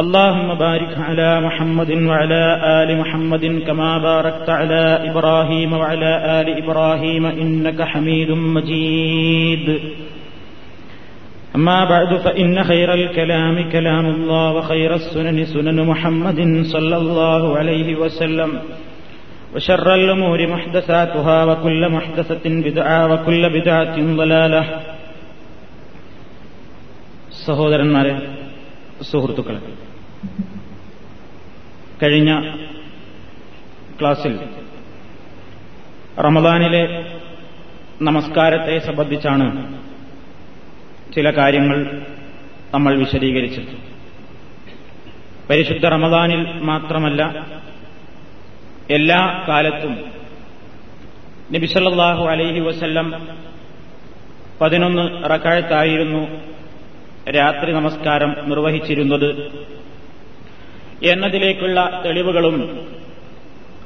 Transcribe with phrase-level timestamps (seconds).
[0.00, 2.42] اللهم بارك على محمد وعلى
[2.82, 9.80] آل محمد كما باركت على إبراهيم وعلى آل إبراهيم إنك حميد مجيد
[11.56, 18.50] أما بعد فإن خير الكلام كلام الله وخير السنن سنن محمد صلى الله عليه وسلم
[19.54, 24.64] وشر الأمور محدثاتها وكل محدثة بدعة وكل بدعة ضلالة
[27.46, 28.12] സഹോദരന്മാരെ
[29.00, 29.60] സുഹൃത്തുക്കളെ
[32.03, 32.31] കഴിഞ്ഞ
[33.99, 34.39] ക്ലാസ്സിൽ
[36.19, 37.05] റമദാനിലെ
[38.01, 39.45] നമസ്കാരത്തെ സംബന്ധിച്ചാണ്
[41.13, 42.01] ചില കാര്യങ്ങൾ
[42.73, 43.73] നമ്മൾ വിശദീകരിച്ചത്.
[45.49, 47.21] പരിശുദ്ധ റമദാനിൽ മാത്രമല്ല
[48.89, 49.93] എല്ലാ കാലത്തും
[51.51, 53.27] നബിസല്ലാഹു അലൈഹി വസല്ലം
[54.61, 56.23] പതിനൊന്ന് റക്കാഴത്തായിരുന്നു
[57.31, 59.29] രാത്രി നമസ്കാരം നിർവഹിച്ചിരുന്നത്.
[61.03, 62.87] എന്നതിലേക്കുള്ള തെളിവുകളും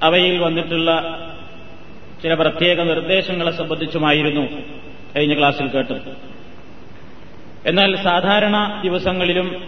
[0.04, 1.20] അവയിൽ വന്നിട്ടുള്ള
[2.24, 4.42] ചില പ്രത്യേക നിർദ്ദേശങ്ങളെ സംബന്ധിച്ചുമായിരുന്നു
[5.16, 6.18] കഴിഞ്ഞ ക്ലാസ്സിൽ കേട്ടത്.
[7.66, 9.64] എന്നാൽ സാധാരണ ദിവസങ്ങളിലും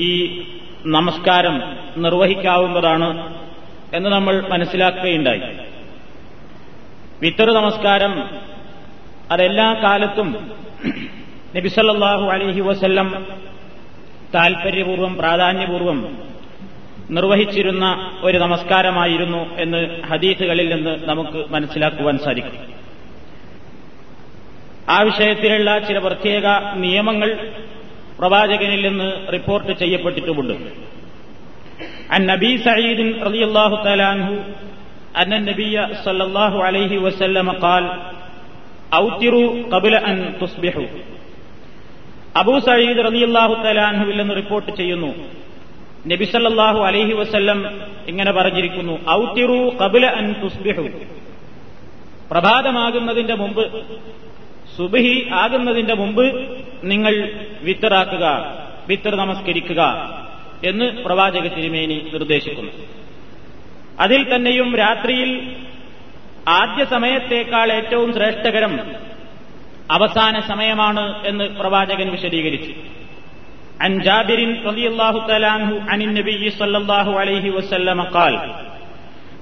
[0.00, 0.42] ഈ
[0.86, 3.34] നമസ്കാരം നിർവഹിക്കാവുന്നതാണ്
[3.94, 5.40] എന്ന് നമ്മൾ മനസ്സിലാക്കുകയുണ്ടായി.
[7.22, 8.30] വിത്തറു നമസ്കാരം
[9.30, 10.50] അതെല്ലാ കാലത്തും
[11.56, 13.26] നബിസല്ലാഹു അലഹി വസല്ലം
[14.35, 15.99] താൽപര്യപൂർവ്വം പ്രാധാന്യപൂർവ്വം
[17.09, 17.85] നിർവഹിച്ചിരുന്ന
[18.27, 19.79] ഒരു നമസ്കാരമായിരുന്നു എന്ന്
[20.11, 22.55] ഹദീസുകളിൽ നിന്ന് നമുക്ക് മനസ്സിലാക്കുവാൻ സാധിക്കും
[24.89, 26.45] ആ വിഷയത്തിലുള്ള ചില പ്രത്യേക
[26.77, 27.29] നിയമങ്ങൾ
[28.19, 30.55] പ്രവാചകനിൽ നിന്ന് റിപ്പോർട്ട് ചെയ്യപ്പെട്ടിട്ടുമുണ്ട്
[32.09, 34.27] عن نبي سعيد رضي الله تعالى عنه
[35.15, 37.83] أن النبي صلى الله عليه وسلم قال
[38.91, 40.89] أوتروا قبل أن تصبحوا
[42.36, 45.14] അബൂ സയ്യിദ് റളിയല്ലാഹു തലാൻഹുവിൽ നിന്ന് റിപ്പോർട്ട് ചെയ്യുന്നു.
[46.06, 50.88] നബിസല്ലാഹു അലൈഹി വസ്ല്ലം ഇങ്ങനെ പറഞ്ഞിരിക്കുന്നു ഔത്തിറു കബുല അൻ തുസ്ബിഹു.
[52.30, 53.82] പ്രഭാതമാകുന്നതിന്റെ മുമ്പ്
[54.76, 58.56] സുബിഹി ആകുന്നതിന്റെ മുമ്പ് നിങ്ങൾ വിത്തറാക്കുക
[58.88, 59.82] വിത്തർ നമസ്കരിക്കുക
[60.64, 62.70] എന്ന് പ്രവാചക തിരുമേനി നിർദ്ദേശിക്കുന്നു.
[64.00, 65.56] അതിൽ തന്നെയും രാത്രിയിൽ
[66.48, 68.80] ആദ്യ സമയത്തേക്കാൾ ഏറ്റവും ശ്രേഷ്ഠകരം
[69.95, 72.73] അവസാന സമയമാണ് എന്ന് പ്രവാചകൻ വിശദീകരിച്ചു
[73.83, 74.39] عن جابر
[74.69, 78.33] رضي الله تعالى عنه عن النبي صلى الله عليه وسلم قال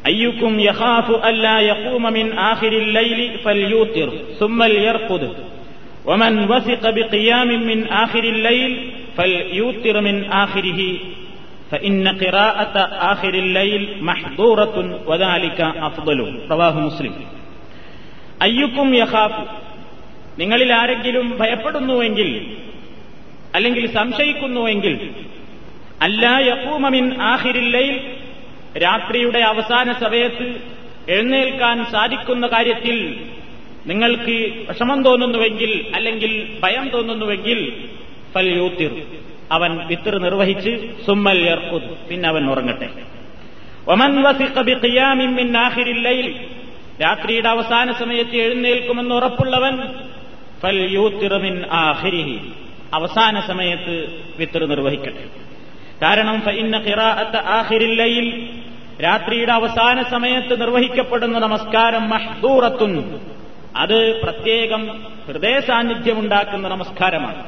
[0.06, 5.24] أيكم يخاف ألا يقوم من آخر الليل فليوتر ثم ليرقد
[6.06, 8.72] ومن وثق بقيام من آخر الليل
[9.18, 10.82] فليوتر من آخره
[11.72, 12.76] فإن قراءة
[13.14, 16.20] آخر الليل محظورة وذلك أفضل
[16.50, 17.14] رواه مسلم
[18.42, 19.32] أيكم يخاف
[20.39, 22.31] നിങ്ങളിൽ ആരെങ്കിലും ഭയപ്പെടുന്നുവെങ്കിൽ
[23.55, 24.95] അല്ലെങ്കിൽ സംശയിക്കുന്നുവെങ്കിൽ
[26.03, 27.97] അല്ലാ യപ്പൂമമിൻ ആഹിരില്ലയിൽ
[28.83, 30.47] രാത്രിയുടെ അവസാന സമയത്ത്
[31.09, 32.97] എഴുന്നേൽക്കാൻ സാധിക്കുന്ന കാര്യത്തിൽ
[33.87, 34.35] നിങ്ങൾക്ക്
[34.69, 36.33] വിഷമം തോന്നുന്നുവെങ്കിൽ അല്ലെങ്കിൽ
[36.63, 37.59] ഭയം തോന്നുന്നുവെങ്കിൽ
[38.35, 38.93] ഫൽ യൂത്തിർ
[39.53, 40.73] അവൻ വിത്തിർ നിർവഹിച്ച്
[41.07, 42.89] സുമ്മൽ ഏർക്കു പിന്നെ അവൻ ഉറങ്ങട്ടെ.
[43.87, 44.11] ഒമൻ
[47.03, 49.75] രാത്രിയുടെ അവസാന സമയത്ത് എഴുന്നേൽക്കുമെന്ന് ഉറപ്പുള്ളവൻ
[52.95, 55.25] അവസാന സമയത്ത് വിത്തർ നിർവഹിക്കട്ടെ.
[56.03, 56.43] കാരണം
[59.05, 63.21] രാത്രിയുടെ അവസാന സമയത്ത് നിർവഹിക്കപ്പെടുന്ന നമസ്കാരം മഹ്ദൂറത്തുൻ.
[63.77, 67.45] അത് പ്രത്യേകം ഹൃദയ സാന്നിധ്യമുണ്ടാക്കുന്ന നമസ്കാരമാണ്.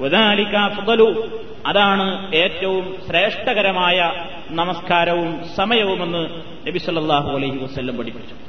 [0.00, 4.12] വദാലിക അഫ്ദലു അതാണ് ഏറ്റവും ശ്രേഷ്ഠകരമായ
[4.50, 8.47] നമസ്കാരവും സമയവുമെന്ന് നബി സല്ലല്ലാഹു അലൈഹി വസ്ല്ലം പഠിപ്പിച്ചു.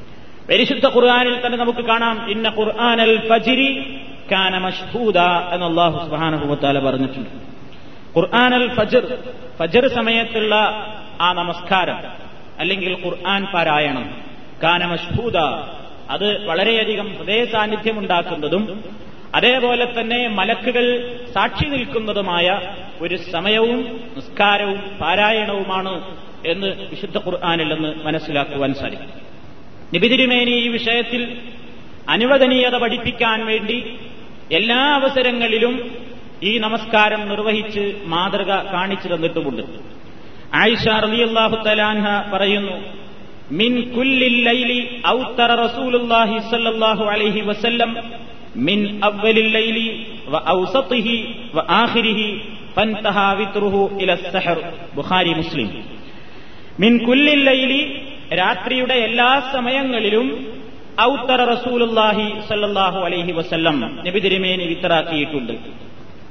[0.50, 2.16] പരിശുദ്ധ ഖുർആാനിൽ തന്നെ നമുക്ക് കാണാം.
[2.31, 3.69] ഇന്ന ഖുർആൻ അൽ ഫജിരി
[4.31, 5.18] കാന മഷ്ഹൂദ
[5.54, 7.30] എന്ന് അള്ളാഹു സുബ്ഹാനഹു വതആല പറഞ്ഞിട്ടുണ്ട്.
[8.18, 9.04] ഖുർആൻ അൽ ഫജർ
[9.60, 10.56] ഫജർ സമയത്തുള്ള
[11.22, 12.00] ആ നമസ്കാരം
[12.60, 14.06] അല്ലെങ്കിൽ ഖുർആൻ പാരായണം
[14.63, 15.38] കാന മഷ്ഹൂദ
[16.10, 18.63] അത് വളരെയധികം ഹൃദയ സാന്നിധ്യം ഉണ്ടാക്കുന്നതും
[19.36, 20.86] അതേപോലെ തന്നെ മലക്കുകൾ
[21.34, 22.48] സാക്ഷി നിൽക്കുന്നതുമായ
[23.02, 23.80] ഒരു സമയവും
[24.16, 25.94] നിസ്കാരവും പാരായണവുമാണ്
[26.45, 29.12] എന്ന് വിശുദ്ധ ഖുർആാനിൽ നിന്ന് മനസ്സിലാക്കുവാൻ സാധിക്കും.
[29.94, 31.38] നിബിതിരുമേനി ഈ വിഷയത്തിൽ
[32.09, 33.95] അനുവദനീയത പഠിപ്പിക്കാൻ വേണ്ടി
[34.51, 35.91] എല്ലാ അവസരങ്ങളിലും
[36.44, 39.62] ഈ നമസ്കാരം നിർവഹിച്ച് മാതൃക കാണിച്ചു തന്നിട്ടുമുണ്ട്.
[40.53, 42.71] ആയിഷ റളിയല്ലാഹു തലാൻഹ പറയുന്നു
[43.51, 47.95] മിൻ കുല്ലിൽ ലൈലി ഔത്തറ റസൂലുള്ളാഹി സ്വല്ലല്ലാഹു അലൈഹി വസല്ലം
[48.56, 52.42] മിൻ അവ്വലിൽ ലൈലി വ ഔസതിഹി വ ആഖിരിഹി
[52.75, 53.18] ഫൻതഹ
[54.00, 54.74] ഇല സഹർ.
[54.95, 55.83] Bukhari Muslim.
[56.80, 60.48] മിൻ കുല്ലിൽ ലൈലി രാത്രിയുടെ എല്ലാ സമയങ്ങളിലും
[61.02, 65.54] ഔത്തറ റസൂലുല്ലാഹി സല്ലല്ലാഹു അലൈഹി വസല്ലം നബി തിരുമേനി വിത്തറാക്കിയിട്ടുണ്ട്.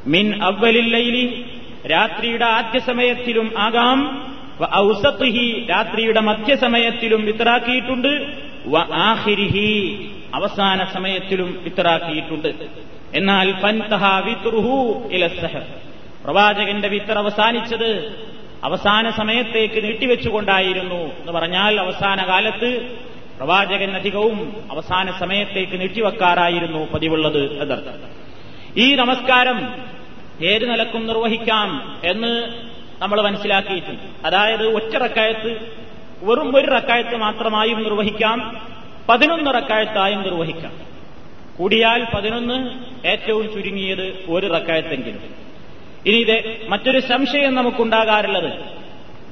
[0.06, 1.44] മിൻ അവലില്ലയിലി ലൈലി
[1.90, 4.28] രാത്രിയുടെ ആദ്യ സമയത്തിലും ആകാം.
[4.74, 8.26] ഔസത്തിഹി രാത്രിയുടെ മധ്യസമയത്തിലും വിത്തറാക്കിയിട്ടുണ്ട്.
[8.66, 12.54] വ ആഹിരിഹി അവസാന സമയത്തിലും വിത്തറാക്കിയിട്ടുണ്ട്.
[13.14, 15.62] എന്നാൽ ഫൻതഹ വിത്രുഹു ഇല സഹർ.
[16.24, 17.90] പ്രവാചകന്റെ വിത്തർ അവസാനിച്ചത്
[18.64, 22.96] അവസാന സമയത്തേക്ക് നീട്ടിവെച്ചുകൊണ്ടായിരുന്നു എന്ന് പറഞ്ഞാൽ അവസാന കാലത്ത്
[23.36, 28.18] പ്രവാചകൻ അധികവും അവസാന സമയത്തേക്ക് നീട്ടിവെക്കാറായിരുന്നു പതിവുള്ളത് എന്നർത്ഥം
[28.76, 29.74] ഈ നമസ്കാരം
[30.44, 32.62] ഏത് നിലക്കും നിർവഹിക്കാം എന്ന്
[33.02, 34.26] നമ്മൾ മനസ്സിലാക്കിയിട്ടുണ്ട്.
[34.26, 35.76] അതായത് ഒറ്റ റക്കായത്ത്
[36.22, 38.66] വെറും ഒരു റക്കായത്ത് മാത്രമായും നിർവഹിക്കാം
[39.08, 40.72] പതിനൊന്ന് റക്കായത്തായും നിർവഹിക്കാം.
[41.58, 42.70] കൂടിയാൽ പതിനൊന്ന്
[43.06, 45.47] ഏറ്റവും ചുരുങ്ങിയത് ഒരു റക്കായത്തെങ്കിലും.
[46.08, 48.52] ഇനി ഇത് മറ്റൊരു സംശയം നമുക്കുണ്ടാകാറുള്ളത്.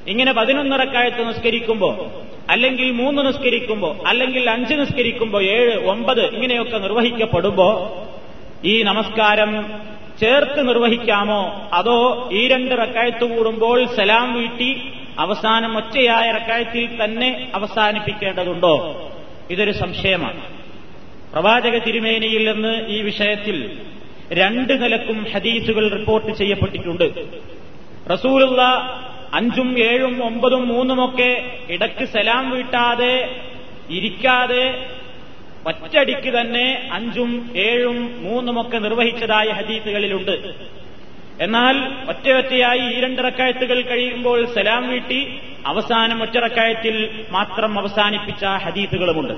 [0.07, 0.75] ഇങ്ങനെ പതിനൊന്ന്
[1.19, 2.11] നിസ്കരിക്കുമ്പോ
[2.49, 7.97] അല്ലെങ്കിൽ മൂന്ന് നിസ്കരിക്കുമ്പോ അല്ലെങ്കിൽ അഞ്ച് നിസ്കരിക്കുമ്പോ ഏഴ് ഒമ്പത് ഇങ്ങനെയൊക്കെ നിർവഹിക്കപ്പെടുമ്പോ
[8.65, 9.73] ഈ നമസ്കാരം
[10.21, 11.69] ചേർത്ത് നിർവഹിക്കാമോ?
[11.73, 19.03] അതോ ഈ രണ്ട് റക്കായത്ത് കൂടുമ്പോൾ സലാം വീട്ടി അവസാനം ഒറ്റയായ റക്കായത്തിൽ തന്നെ അവസാനിപ്പിക്കേണ്ടതുണ്ടോ?
[19.49, 20.41] ഇതൊരു സംശയമാണ്.
[21.33, 23.77] പ്രവാചക തിരുമേനിയിൽ നിന്ന് ഈ വിഷയത്തിൽ
[24.31, 27.27] രണ്ട് നിലക്കും ഹദീസുകൾ റിപ്പോർട്ട് ചെയ്യപ്പെട്ടിട്ടുണ്ട്.
[28.13, 28.61] റസൂലുള്ള
[29.33, 33.41] അഞ്ചും ഏഴും ഒമ്പതും മൂന്നുമൊക്കെ ഇടയ്ക്ക് സലാം വീട്ടാതെ
[33.89, 34.85] ഇരിക്കാതെ
[35.67, 40.53] ഒറ്റടിക്ക് തന്നെ അഞ്ചും ഏഴും മൂന്നുമൊക്കെ നിർവഹിച്ചതായ ഹദീസുകളിലുണ്ട്.
[41.41, 49.33] എന്നാൽ ഒറ്റയൊറ്റയായി ഈ രണ്ടിറക്കായത്തുകൾ കഴിയുമ്പോൾ സലാം വീട്ടി അവസാനം ഒറ്ററക്കായത്തിൽ മാത്രം അവസാനിപ്പിച്ച ഹദീസുകളുമുണ്ട്.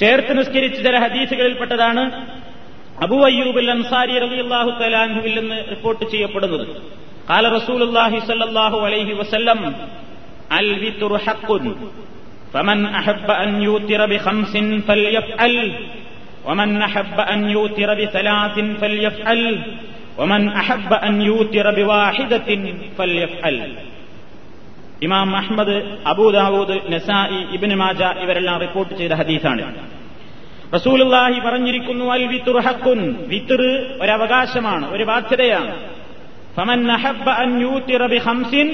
[0.00, 2.26] ചേർത്ത് നിസ്കരിച്ച ചില ഹദീസുകളിൽപ്പെട്ടതാണ്.
[3.05, 6.65] അബു അയ്യൂബ് അൻസാരി റളിയല്ലാഹു തലാൻഹുവിൽ നിന്ന് റിപ്പോർട്ട് ചെയ്യപ്പെടുന്നത്
[7.29, 9.59] قال رسول الله صلى الله عليه وسلم
[10.53, 11.49] الوتر حق
[12.53, 14.53] فمن أحب أن يوتر بخمس
[14.87, 15.55] فليفعل
[16.47, 19.41] ومن أحب أن يوتر بثلاث فليفعل
[20.17, 22.49] ومن أحب أن يوتر بواحدة
[22.97, 23.57] فليفعل
[25.05, 25.75] ഇമാം Ahmad
[26.11, 29.63] Abu Dawud Nasai Ibn Majah ഇവരെല്ലാം റിപ്പോർട്ട് ചെയ്ത ഹദീസാണ്
[30.74, 33.00] റസൂലുള്ളാഹി പറഞ്ഞിരിക്കുന്നു അൽ വിത്തുർ ഹക്കുൻ
[33.32, 33.62] വിത്തുർ
[34.16, 35.72] അവകാശമാണ് ഒരു ബാധ്യതയാണ്.
[36.56, 36.80] ഫമൻ
[37.42, 38.68] അൻ യൂത്തിറ ബി ഹംസിൻ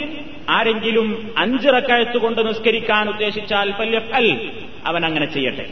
[0.56, 1.08] ആരെങ്കിലും
[1.42, 4.28] അഞ്ച് റക്കായത്ത് കൊണ്ട് നിസ്കരിക്കാൻ ഉദ്ദേശിച്ചാൽ ഫല്യഫ്അൽ
[4.90, 5.66] അവൻ അങ്ങനെ ചെയ്യട്ടെ.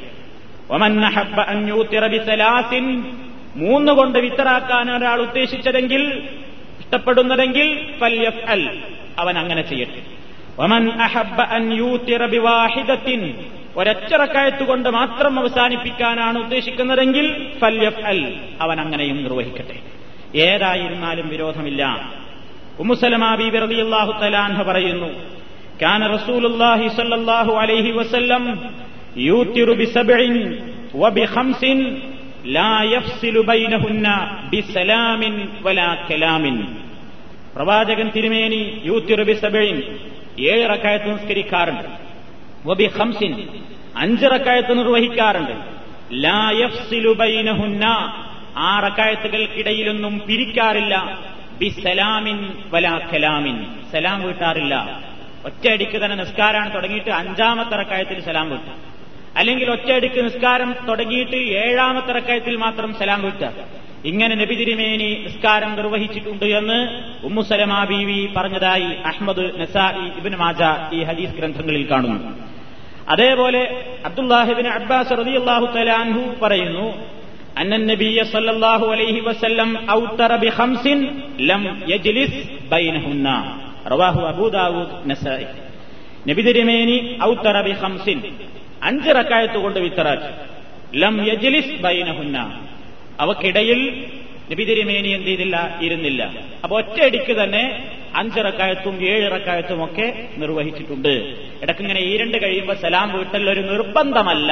[0.75, 2.85] ഒമൻ അഹബ്ബ അൻ യൂത്തിറ ബി സലാസിൻ
[3.63, 6.03] മൂന്ന് കൊണ്ട് വിത്തറാക്കാൻ ഒരാൾ ഉദ്ദേശിച്ചതെങ്കിൽ
[6.83, 7.69] ഇഷ്ടപ്പെടുന്നതെങ്കിൽ
[8.01, 8.63] ഫല്യഫ്അൽ
[9.23, 10.01] അവൻ അങ്ങനെ ചെയ്യട്ടെ.
[10.65, 13.23] ഒമൻ അഹബ്ബ അൻ യൂത്തിറ ബി വാഹിദത്തിൻ
[13.78, 17.28] ഒരൊറ്റ റക്കായത്ത് കൊണ്ട് മാത്രം അവസാനിപ്പിക്കാനാണ് ഉദ്ദേശിക്കുന്നതെങ്കിൽ
[17.62, 18.20] ഫല്യഫ്അൽ
[18.64, 19.78] അവൻ അങ്ങനെയും നിർവഹിക്കട്ടെ
[20.48, 21.84] ഏതായിരുന്നാലും വിരോധമില്ല
[22.82, 25.12] ഉമ്മുസലമാ ബീബി റളിയല്ലാഹു തലാൻഹ പറയുന്നു
[25.82, 28.44] كان رسول الله صلى الله عليه وسلم
[29.22, 30.20] يوتر بسبع
[31.02, 31.64] وبخمس
[32.50, 34.08] لا يفصل بينهن
[34.52, 35.22] بسلام
[35.66, 36.46] ولا كلام
[37.56, 39.76] പ്രവാചകൻ തിരുമേനി യൂത്തിർ ബി സബിൻ
[40.46, 41.88] ഏഴ് റക്കായത്ത് നിസ്കരിക്കാറുണ്ട്
[42.67, 43.49] വബി ഹംസിൻ
[43.97, 44.27] അഞ്ച്
[44.73, 45.53] നിർവഹിക്കാറുണ്ട്.
[46.13, 47.85] ലാ യഫ്സിലു ബൈനഹുന്ന.
[48.57, 48.81] ആ
[50.19, 51.19] പിരിക്കാറില്ല.
[51.59, 53.67] ബി സലാമിൻ വലാ കലാമിൻ.
[53.93, 55.01] സലാം വീട്ടാറില്ല.
[55.45, 58.75] ഒറ്റയടിക്ക് തന്നെ നിസ്കാരാണ് തുടങ്ങിയിട്ട് അഞ്ചാമത്തെ റക്കായത്തിൽ സലാം വീട്ടുക.
[59.37, 63.53] അല്ലെങ്കിൽ ഒറ്റയടിക്ക് നിസ്കാരം തുടങ്ങിയിട്ട് ഏഴാമത്തെ റക്കായത്തിൽ മാത്രം സലാം വീട്ടുക.
[64.05, 70.63] ഇങ്ങനെ നബി തിരുമേനി നിസ്കാരം നിർവഹിച്ചിട്ടുണ്ട് എന്ന് ഉമ്മുസലമാ ബീവി പറഞ്ഞതായി അഹമ്മദ് നസായി ഇബിൻ മാജ
[70.95, 72.56] ഈ ഹദീസ് ഗ്രന്ഥങ്ങളിൽ കാണുന്നു.
[73.09, 77.17] അതേപോലെ അബ്ദുല്ലാഹിബിന് അബ്ബാസ് റതിയല്ലാഹു തലാൻഹു പറയുന്നു
[77.59, 80.51] അന്നൻ നബിയ സല്ലല്ലാഹു അലൈഹി വസല്ലം ഔത്തറ ബി
[81.41, 83.29] ലം യജ്ലിസ് ബൈനഹുന്ന.
[84.27, 85.47] അബൂ ദാവൂദ് നസായി.
[86.29, 86.43] നബി
[87.23, 87.71] ഔത്തറ ബി
[88.83, 89.11] അഞ്ച്
[90.95, 91.83] ലം യജ്ലിസ്
[93.21, 94.05] അവക്കിടയിൽ
[94.51, 95.79] നബിതിരിമേനി എന്ത് ചെയ്തില്ല?
[95.83, 96.33] ഇരുന്നില്ല.
[96.65, 97.85] അപ്പൊ ഒറ്റയടിക്ക് തന്നെ
[98.15, 101.46] അഞ്ചിറക്കായത്തും ഏഴിറക്കായത്തും ഒക്കെ നിർവഹിച്ചിട്ടുണ്ട്.
[101.64, 104.52] ഇടക്കിങ്ങനെ ഈ രണ്ട് കഴിയുമ്പോൾ സലാം വീട്ടൽ ഒരു നിർബന്ധമല്ല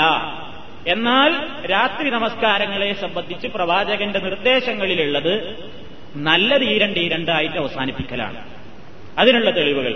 [0.92, 1.32] എന്നാൽ
[1.74, 5.34] രാത്രി നമസ്കാരങ്ങളെ സംബന്ധിച്ച് പ്രവാചകന്റെ നിർദ്ദേശങ്ങളിലുള്ളത്
[6.28, 8.40] നല്ലത് ഈ രണ്ട് ഈ രണ്ടായിട്ട് അവസാനിപ്പിക്കലാണ്
[9.20, 9.94] അതിനുള്ള തെളിവുകൾ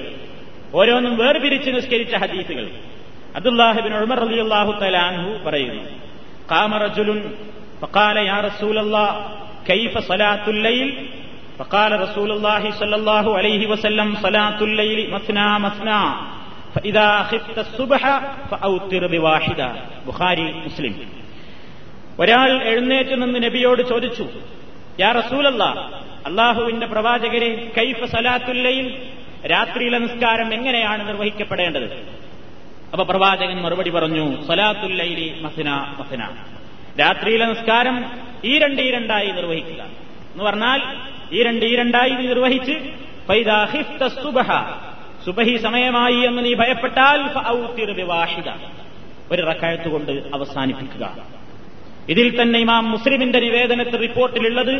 [0.80, 2.66] ഓരോന്നും വേർപിരിച്ച് നിസ്കരിച്ച ഹദീസുകൾ
[3.36, 5.84] അബ്ദുല്ലാഹിബിൻ ഉമർ റളിയല്ലാഹു തലാൻഹു പറയുന്നു
[6.50, 7.10] قام رجل
[7.82, 9.08] فقال يا رسول الله
[9.66, 10.88] كيف صلاة الليل
[11.60, 16.02] فقال رسول الله صلى الله عليه وسلم صلاة الليل مثنى مثنى
[20.07, 21.11] ബുഖാരി മുസ്ലിം.
[22.21, 24.27] ഒരാൾ എഴുന്നേറ്റ് നിന്ന് നബിയോട് ചോദിച്ചു
[25.01, 25.65] യാ റസൂലല്ല
[26.27, 29.03] അള്ളാഹുവിന്റെ പ്രവാചകരെ കൈഫ് സലാത്തുല്ലയിൽ
[29.51, 31.93] രാത്രിയിലെ നിസ്കാരം എങ്ങനെയാണ് നിർവഹിക്കപ്പെടേണ്ടത്?
[32.93, 36.29] അപ്പൊ പ്രവാചകൻ മറുപടി പറഞ്ഞു സലാത്തുല്ലൈലി മസന മസന.
[37.01, 38.05] രാത്രിയിലെ നിസ്കാരം
[38.45, 39.83] ഈ രണ്ട് ഈ രണ്ടായി നിർവഹിക്കുക.
[40.33, 40.81] എന്ന് പറഞ്ഞാൽ
[41.33, 42.93] ഈ രണ്ട് ഈ രണ്ടായി നിർവഹിച്ച്
[45.29, 47.23] സുബഹി സമയമായി എന്ന് നീ ഭയപ്പെട്ടാൽ
[47.93, 48.53] വിവാഹിത.
[49.33, 51.17] ഒരു റക്കായത്ത് കൊണ്ട് അവസാനിപ്പിക്കുക.
[52.09, 54.75] ഇതിൽ തന്നെ ഇമാം മുസ്ലിമിന്റെ നിവേദനത്തിൽ റിപ്പോർട്ടിലുള്ളത്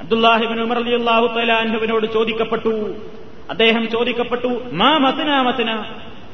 [0.00, 2.96] അബ്ദുല്ലാഹിബിൻ ഉമർ അലി അള്ളാഹു തലാൻഹുവിനോട് ചോദിക്കപ്പെട്ടു.
[3.50, 5.84] അദ്ദേഹം ചോദിക്കപ്പെട്ടു മാ മസന മസന?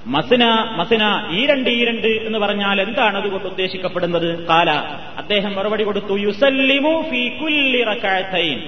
[0.06, 0.44] മസന
[0.76, 4.46] മസന ഈ രണ്ട് ഈ രണ്ട് എന്ന് പറഞ്ഞാൽ എന്താണ് അതുകൊണ്ട് ഉദ്ദേശിക്കപ്പെടുന്നത്?
[4.46, 4.70] കാല
[5.18, 8.60] അദ്ദേഹം മറുപടി കൊടുത്തു യുസല്ലിമു ഫീ കുല്ലി റക്കായത്തൈൻ.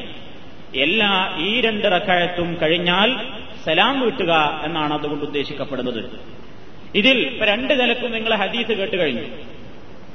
[0.75, 6.21] എല്ലാ ഈ രണ്ട് റക്കായത്തും കഴിഞ്ഞാൽ സലാം വീട്ടുക എന്നാണ് അതുകൊണ്ട് ഉദ്ദേശിക്കപ്പെടുന്നത്.
[6.95, 9.23] ഇതിൽ രണ്ട് നിലക്കും നിങ്ങൾ ഹദീസ് കേട്ട് കഴിഞ്ഞു.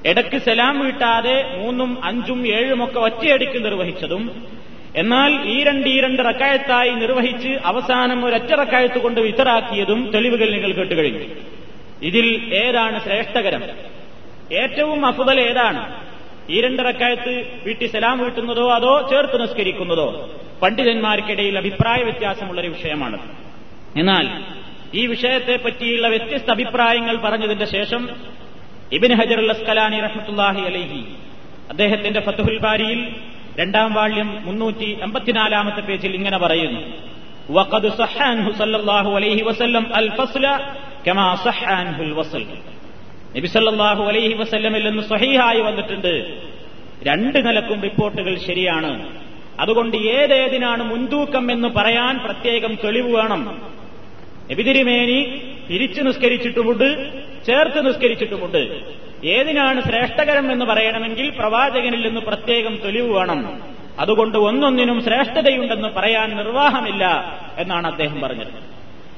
[0.05, 4.45] ഇടയ്ക്ക് സലാം വീട്ടാതെ മൂന്നും അഞ്ചും ഏഴുമൊക്കെ ഒറ്റയടിക്ക് നിർവഹിച്ചതും
[4.95, 11.25] എന്നാൽ ഈ രണ്ട് ഈ രണ്ട് റക്കായത്തായി നിർവഹിച്ച് അവസാനം ഒരൊറ്റ റക്കായത്ത് കൊണ്ട് വിതറാക്കിയതും തെളിവുകൾ നിങ്ങൾ കേട്ടുകഴിഞ്ഞു
[12.01, 13.63] ഇതിൽ ഏതാണ് ശ്രേഷ്ഠകരം?
[14.51, 16.06] ഏറ്റവും അഫുതൽ ഏതാണ്?
[16.52, 17.32] ഈ രണ്ട് റക്കായത്ത്
[17.66, 20.06] വീട്ടിൽ സലാം വീട്ടുന്നതോ അതോ ചേർത്ത് നിസ്കരിക്കുന്നതോ
[20.62, 23.18] പണ്ഡിതന്മാർക്കിടയിൽ അഭിപ്രായ വ്യത്യാസമുള്ളൊരു വിഷയമാണ്
[23.96, 24.26] എന്നാൽ
[24.94, 28.02] ഈ വിഷയത്തെ പറ്റിയുള്ള വ്യത്യസ്ത അഭിപ്രായങ്ങൾ പറഞ്ഞതിന്റെ ശേഷം
[28.96, 31.00] ഇബിൻ ഹജർ അൽ അസ്കലാനി റഹ്മത്തുല്ലാഹി അലൈഹി
[31.70, 33.00] അദ്ദേഹത്തിന്റെ ഫത്തുഹുൽ ബാരിയിൽ
[33.61, 36.82] രണ്ടാം വാള്യം മുന്നൂറ്റി എൺപത്തിനാലാമത്തെ പേജിൽ ഇങ്ങനെ പറയുന്നു
[37.50, 40.44] وقد صح عنه صلى الله عليه وسلم الفصل
[41.04, 42.42] كما صح عنه الوصل
[43.36, 46.38] നബി സല്ലല്ലാഹു അലൈഹി വസല്ലമിൽ നിന്ന് സ്വഹീഹായി വന്നിട്ടുണ്ട്.
[47.03, 49.10] രണ്ട് നിലക്കും റിപ്പോർട്ടുകൾ ശരിയാണ്.
[49.60, 53.62] അതുകൊണ്ട് ഏതേതിനാണ് മുൻതൂക്കം എന്ന് പറയാൻ പ്രത്യേകം തെളിവ് വേണം.
[54.51, 57.12] എബിതിരിമേനി തിരിച്ചു നിസ്കരിച്ചിട്ടുമുണ്ട്
[57.46, 58.81] ചേർത്ത് നിസ്കരിച്ചിട്ടുമുണ്ട്.
[59.25, 63.62] ഏതിനാണ് ശ്രേഷ്ഠകരം എന്ന് പറയണമെങ്കിൽ പ്രവാചകനിൽ നിന്ന് പ്രത്യേകം തെളിവ് വേണം.
[64.00, 67.05] അതുകൊണ്ട് ഒന്നൊന്നിനും ശ്രേഷ്ഠതയുണ്ടെന്ന് പറയാൻ നിർവാഹമില്ല
[67.57, 68.53] എന്നാണ് അദ്ദേഹം പറഞ്ഞത്.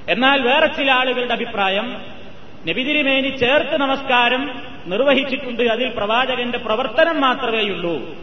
[0.10, 2.19] എന്നാൽ വേറെ ചില ആളുകളുടെ അഭിപ്രായം
[2.68, 4.42] നബിതിരിമേനി ചേർത്ത് നമസ്കാരം
[4.88, 5.64] നിർവഹിച്ചിട്ടുണ്ട്.
[5.64, 8.18] അതിൽ പ്രവാചകന്റെ പ്രവർത്തനം മാത്രമേയുള്ളൂ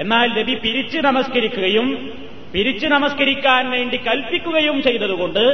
[0.00, 2.12] എന്നാൽ നബി പിരിച്ച് നമസ്കരിക്കുകയും
[2.52, 5.44] പിരിച്ച് നമസ്കരിക്കാൻ വേണ്ടി കൽപ്പിക്കുകയും ചെയ്തതുകൊണ്ട്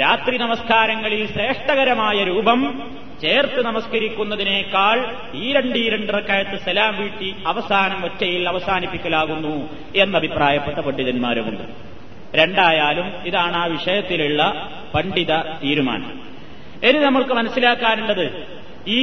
[0.00, 2.60] രാത്രി നമസ്കാരങ്ങളിൽ ശ്രേഷ്ഠകരമായ രൂപം
[3.22, 4.98] ചേർത്ത് നമസ്കരിക്കുന്നതിനേക്കാൾ
[5.34, 9.54] ഈ രണ്ട് രണ്ടരക്കയത്ത് സലാം വീട്ടി അവസാനം ഒറ്റയിൽ അവസാനിപ്പിക്കലാകുന്നു
[9.96, 11.62] എന്നഭിപ്രായപ്പെട്ട പണ്ഡിതന്മാരുമുണ്ട്.
[12.36, 16.35] രണ്ടായാലും ഇതാണ് ആ വിഷയത്തിലുള്ള പണ്ഡിത തീരുമാനം.
[16.84, 18.46] ഇനി നമ്മൾക്ക് മനസ്സിലാക്കാനുള്ളത്
[18.88, 19.02] ഈ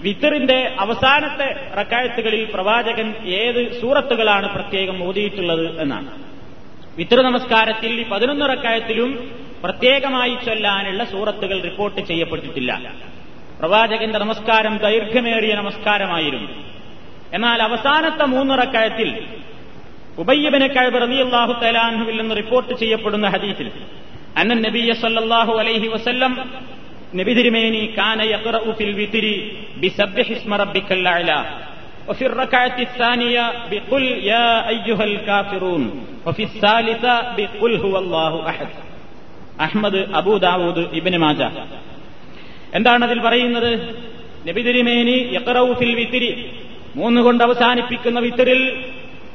[0.00, 6.10] വിത്തറിന്റെ അവസാനത്തെ റക്കായത്തുകളിൽ പ്രവാചകൻ ഏത് സൂറത്തുകളാണ് പ്രത്യേകം ഓതിയിട്ടുള്ളത് എന്നാണ്.
[6.96, 9.30] വിത്തർ നമസ്കാരത്തിൽ ഈ പതിനൊന്ന് റക്കായത്തിലും
[9.64, 12.92] പ്രത്യേകമായി ചൊല്ലാനുള്ള സൂറത്തുകൾ റിപ്പോർട്ട് ചെയ്യപ്പെട്ടിട്ടില്ല.
[13.60, 16.48] പ്രവാചകന്റെ നമസ്കാരം ദൈർഘ്യമേറിയ നമസ്കാരമായിരുന്നു.
[17.34, 19.26] എന്നാൽ അവസാനത്തെ മൂന്ന് റക്കായത്തിൽ
[20.18, 23.70] ഉബയ്യബിന് കഴിവ് റലിയല്ലാഹു തലാൻഹുവിൽ നിന്ന് റിപ്പോർട്ട് ചെയ്യപ്പെടുന്ന ഹദീസിൽ
[24.36, 26.50] അന്നൻ നബിയ സല്ലാഹു അലൈഹി വസല്ലം
[27.13, 29.33] നബി തിരുമേനി കാന യഖറഉ ഫിൽ വിത്രി
[29.81, 31.31] ബിസബ്ബിഹി ഇസ്മ റബ്ബിക്കൽ അഅല
[32.07, 35.83] وفي الركعة الثانية بقل يا أيها الكافرون
[36.27, 38.69] وفي الثالثة بقل هو الله أحد
[39.65, 41.39] Ahmad Abu Dawud Ibn Majah
[42.77, 43.69] എന്താണ് അതിൽ പറയുന്നത്
[44.47, 46.29] നബി തിരുമേനി യഖറഉ ഫിൽ വിത്രി
[46.99, 48.61] മൂന്ന് കൊണ്ട് അവസാനിപ്പിക്കുന്ന വിത്തറിൽ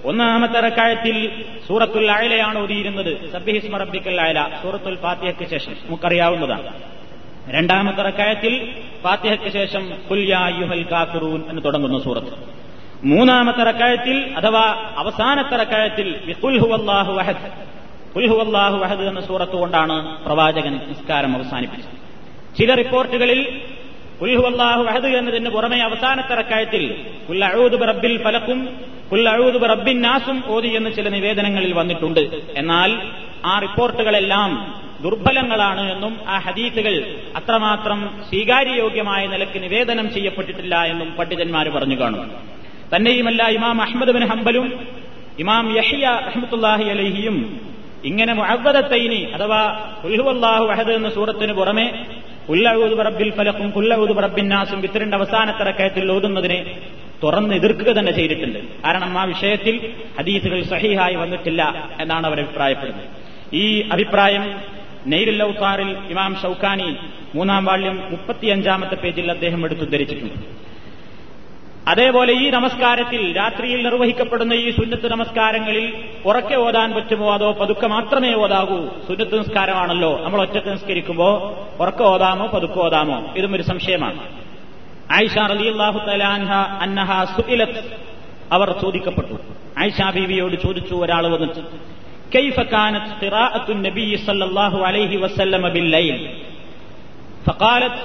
[0.09, 1.17] ഒന്നാമത്തെ റക്കായത്തിൽ
[1.67, 6.69] സൂറത്തുൽ അയലയാണ് ഓതിയിരുന്നത് സബ്ബിഹിസ്മ റബ്ബിക്കൽ അയല സൂറത്തുൽ ഫാത്തിഹയ്ക്ക് ശേഷം നമുക്കറിയാവുന്നതാണ്
[7.50, 8.74] രണ്ടാമത്തെ റക്കായത്തിൽ
[9.04, 12.32] ഫാത്തിഹയ്ക്ക് ശേഷം കുല്യായുഹൽ കാഫിറൂൻ എന്ന് തുടങ്ങുന്ന സൂറത്ത്.
[13.04, 16.36] മൂന്നാമത്തെ റക്കായത്തിൽ അഥവാ അവസാനത്തെ റക്കായത്തിൽ
[18.16, 21.92] കുൽഹുവല്ലാഹു വഹദ് എന്ന സൂറത്ത് കൊണ്ടാണ് പ്രവാചകൻ നിസ്കാരം അവസാനിപ്പിച്ചത്.
[22.58, 23.62] ചില റിപ്പോർട്ടുകളിൽ
[24.22, 28.70] ഉൽഹുവല്ലാഹു വഹദ് എന്നതിന് പുറമെ അവസാനത്തെ റക്കായത്തിൽ കുല്ലഊദ് റബ്ബിൽ ഫലക്കും
[29.12, 32.20] കുല്ലഊദ് റബ്ബിൻ നാസും ഓതി എന്ന് ചില നിവേദനങ്ങളിൽ വന്നിട്ടുണ്ട്.
[32.56, 33.12] എന്നാൽ
[33.46, 36.96] ആ റിപ്പോർട്ടുകളെല്ലാം ദുർബലങ്ങളാണ് എന്നും ആ ഹദീസുകൾ
[37.36, 42.32] അത്രമാത്രം സ്വീകാര്യയോഗ്യമായ നിലയ്ക്ക് നിവേദനം ചെയ്യപ്പെട്ടിട്ടില്ല എന്നും പണ്ഡിതന്മാർ പറഞ്ഞു കാണും.
[42.94, 44.68] തന്നെയുമല്ല ഇമാം അഹമ്മദ് ബിൻ ഹംബലും
[45.40, 47.38] ഇമാം യഹിയ അഹമ്മത്തുല്ലാഹി അലഹിയും
[48.10, 49.62] ഇങ്ങനെ മുഅവ്വദത്തൈനി അഥവാ
[50.04, 51.88] ഉൽഹുവല്ലാഹു അഹദ് എന്ന സൂറത്തിന് പുറമെ
[52.50, 56.78] ഉല്ലഊദ് റബ്ബിൽ ഫലക്കും ഉല്ലഊദ് റബ്ബിന്നാസും നാസും അവസാനത്തിറക്കയത്തിൽ അവസാനത്തെ റക്കയത്തിൽ ഓതുന്നതിനെ
[57.24, 58.60] തുറന്ന് എതിർക്കുക തന്നെ ചെയ്തിട്ടുണ്ട്.
[58.86, 59.76] കാരണം ആ വിഷയത്തിൽ
[60.18, 61.62] ഹദീസുകൾ സഹിഹായി വന്നിട്ടില്ല
[62.00, 63.08] എന്നാണ് അവർ അഭിപ്രായപ്പെടുന്നത്.
[63.54, 64.44] ഈ അഭിപ്രായം
[65.08, 66.98] നെയ്രുൽ ഔത്താറിൽ ഇമാം ഷൌക്കാനി
[67.36, 70.64] മൂന്നാം വാള്യം മുപ്പത്തിയഞ്ചാമത്തെ പേജിൽ അദ്ദേഹം എടുത്തുദ്ധരിച്ചിട്ടുണ്ട്.
[71.88, 78.88] അതേപോലെ ഈ നമസ്കാരത്തിൽ രാത്രിയിൽ നിർവഹിക്കപ്പെടുന്ന ഈ സുന്നത്ത് നമസ്കാരങ്ങളിൽ ഉറക്കെ ഓതാൻ പറ്റുമോ അതോ പതുക്കെ മാത്രമേ ഓതാകൂ?
[79.08, 83.34] സുന്നത്ത് നിസ്കാരമാണല്ലോ നമ്മൾ ഒറ്റയ്ക്ക് നിസ്കരിക്കുമ്പോ ഉറക്കെ ഓതാമോ പതുക്കെ ഓതാമോ?
[83.38, 84.20] ഇതും ഒരു സംശയമാണ്.
[85.12, 87.98] ആയിഷ റലിയല്ലാഹു തലാൻഹ അന്നഹ സുഇലത്ത്.
[88.52, 89.34] അവർ ചോദിക്കപ്പെട്ടു.
[89.78, 91.60] ആയിഷ ബീവിയോട് ചോദിച്ചു ഒരാൾ വന്നിട്ട്
[92.33, 96.19] كيف كانت قراءة النبي صلى الله عليه وسلم بالليل
[97.47, 97.97] فقالت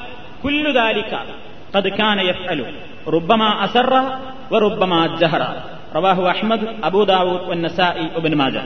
[0.44, 1.12] كل ذلك
[1.74, 2.60] قد كان يفعل
[3.08, 3.94] ربما أسر
[4.52, 5.42] وربما جهر
[5.96, 8.64] رواه أحمد أبو داود والنسائي وابن ماجه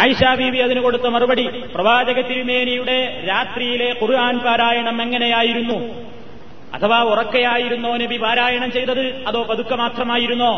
[0.00, 2.96] ആയിഷ ബീബി അതിന് കൊടുത്ത മറുപടി പ്രവാചക തിരുമേനിയുടെ
[3.28, 5.78] രാത്രിയിലെ ഖുർആൻ പാരായണം എങ്ങനെയായിരുന്നു
[6.74, 10.52] അഥവാ ഉറക്കയായിരുന്നോ നബി പാരായണം ചെയ്തത് അതോ പതുക്കെ മാത്രമായിരുന്നോ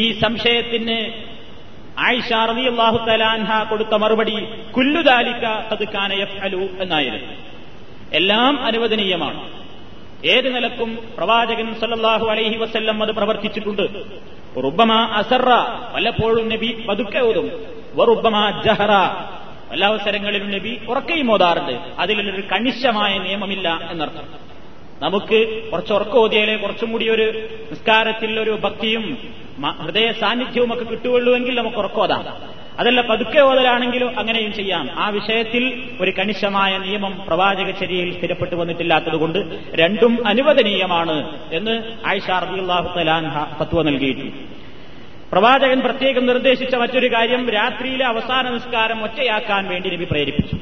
[0.00, 0.98] ഈ സംശയത്തിന്
[1.99, 4.45] ആയിഷ അള്ളാഹു തലാൻഹ കൊടുത്ത മറുപടി
[4.77, 7.33] കുല്ലുദാലിക്ക തതുക്കാന അലു എന്നായിരുന്നു.
[8.13, 9.61] എല്ലാം അനുവദനീയമാണ്.
[10.25, 13.81] ഏത് നിലക്കും പ്രവാചകൻ സല്ലാഹു അലൈഹി വസ്ല്ലം അത് പ്രവർത്തിച്ചിട്ടുണ്ട്.
[14.57, 15.49] റുബമ അസറ
[15.95, 17.51] പലപ്പോഴും നബി പതുക്കെ ഓതും.
[17.95, 18.91] വറുബമ ജഹറ
[19.71, 21.71] പല അവസരങ്ങളിലും നബി ഉറക്കയും ഓതാറുണ്ട്.
[21.99, 24.41] അതിലൊരു കണിശമായ നിയമമില്ല എന്നർത്ഥം.
[24.99, 29.17] നമുക്ക് കുറച്ച് ഉറക്കം ഓതിയാലേ കുറച്ചും കൂടി ഒരു നിസ്കാരത്തിൽ ഒരു ഭക്തിയും
[29.69, 34.99] ഹൃദയ സാന്നിധ്യവും ഒക്കെ കിട്ടുകയുള്ളൂവെങ്കിൽ നമുക്ക് ഉറക്കോതാം അതല്ല പതുക്കെ ഓതലാണെങ്കിലും അങ്ങനെയും ചെയ്യാം.
[34.99, 43.63] ആ വിഷയത്തിൽ ഒരു കണിശമായ നിയമം പ്രവാചക ചര്യയിൽ സ്ഥിരപ്പെട്ടു വന്നിട്ടില്ലാത്തതുകൊണ്ട് രണ്ടും അനുവദനീയമാണ് എന്ന് ആയിഷ റബിഅള്ളാഹു തലാൻഹ
[43.63, 44.37] തത്വ നൽകിയിട്ടുണ്ട്
[45.31, 50.57] പ്രവാചകൻ പ്രത്യേകം നിർദ്ദേശിച്ച മറ്റൊരു കാര്യം രാത്രിയിലെ അവസാന നിസ്കാരം ഒറ്റയാക്കാൻ വേണ്ടി നബി പ്രേരിപ്പിച്ചു.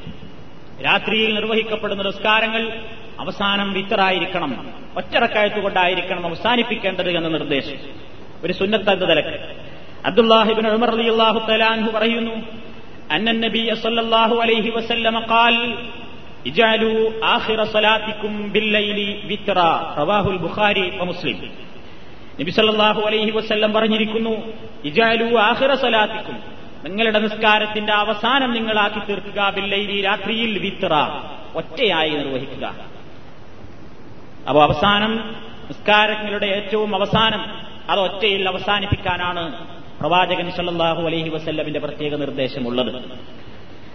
[0.83, 2.71] രാത്രിയിൽ നിർവഹിക്കപ്പെടുന്ന നിസ്കാരങ്ങൾ
[3.19, 8.08] അവസാനം വിത്തറായിരിക്കണം ഒറ്ററക്കായത്ത് കൊണ്ടായിരിക്കണം അവസാനിപ്പിക്കേണ്ടത് എന്ന നിർദ്ദേശം.
[8.43, 9.07] ഒരു സുന്നത്ത് തലക്ക്.
[9.11, 12.35] നിലയ്ക്ക് അബ്ദുല്ലാഹിബിൻ ഉമർ അലി അള്ളാഹു തലാൻഹു പറയുന്നു
[13.11, 15.77] അന്നൻ നബി സല്ലല്ലാഹു അലൈഹി വസല്ലമ ഖാൽ
[16.45, 19.59] ഇജാലു ആഖിറ സലാത്തിക്കും ബില്ലൈലി വിത്ര
[19.99, 21.37] റവാഹുൽ ബുഖാരി മുസ്ലിം.
[22.39, 26.37] നബി സല്ലല്ലാഹു അലൈഹി വസല്ലം പറഞ്ഞിരിക്കുന്നു ഇജാലു ആഖിറ സലാത്തിക്കും
[26.83, 30.93] നിങ്ങളുടെ നിസ്കാരത്തിന്റെ അവസാനം നിങ്ങളാക്കി തീർക്കുക ബില്ലൈലി രാത്രിയിൽ വിത്ര
[31.55, 32.65] ഒറ്റയായി നിർവഹിക്കുക.
[34.49, 35.13] അപ്പോൾ അവസാനം
[35.67, 39.67] നിസ്കാരങ്ങളുടെ ഏറ്റവും അവസാനം അത് ഒറ്റയിൽ അവസാനിപ്പിക്കാനാണ്
[39.99, 43.03] പ്രവാചകൻ സല്ലാഹു അലഹി വസ്ല്ലമിന്റെ പ്രത്യേക നിർദ്ദേശമുള്ളത്.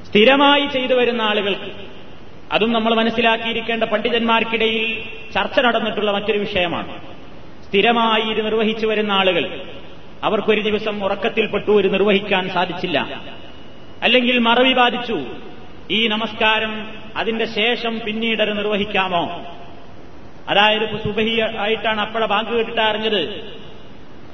[0.05, 1.71] സ്ഥിരമായി ചെയ്തു വരുന്ന ആളുകൾക്ക്
[2.53, 5.03] അതും നമ്മൾ മനസ്സിലാക്കിയിരിക്കേണ്ട പണ്ഡിതന്മാർക്കിടയിൽ
[5.35, 7.01] ചർച്ച നടന്നിട്ടുള്ള മറ്റൊരു വിഷയമാണ്.
[7.69, 9.63] സ്ഥിരമായി ഇത് നിർവഹിച്ചു വരുന്ന ആളുകൾ
[10.23, 13.23] അവർക്കൊരു ദിവസം ഉറക്കത്തിൽപ്പെട്ടു ഒരു നിർവഹിക്കാൻ സാധിച്ചില്ല.
[14.03, 15.21] അല്ലെങ്കിൽ മറവി ബാധിച്ചു
[15.91, 19.45] ഈ നമസ്കാരം അതിന്റെ ശേഷം പിന്നീട് നിർവഹിക്കാമോ?
[20.49, 23.21] അതായത് സുബഹി ആയിട്ടാണ് അപ്പോഴ ബാങ്ക് കേട്ടിട്ട് അറിഞ്ഞത്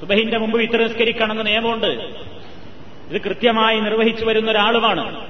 [0.01, 1.87] സുബഹിന്റെ മുമ്പ് ഇത്ര നിസ്കരിക്കണമെന്ന് നിയമമുണ്ട്.
[3.11, 5.27] ഇത് കൃത്യമായി നിർവഹിച്ചു വരുന്ന ഒരാളുമാണ്.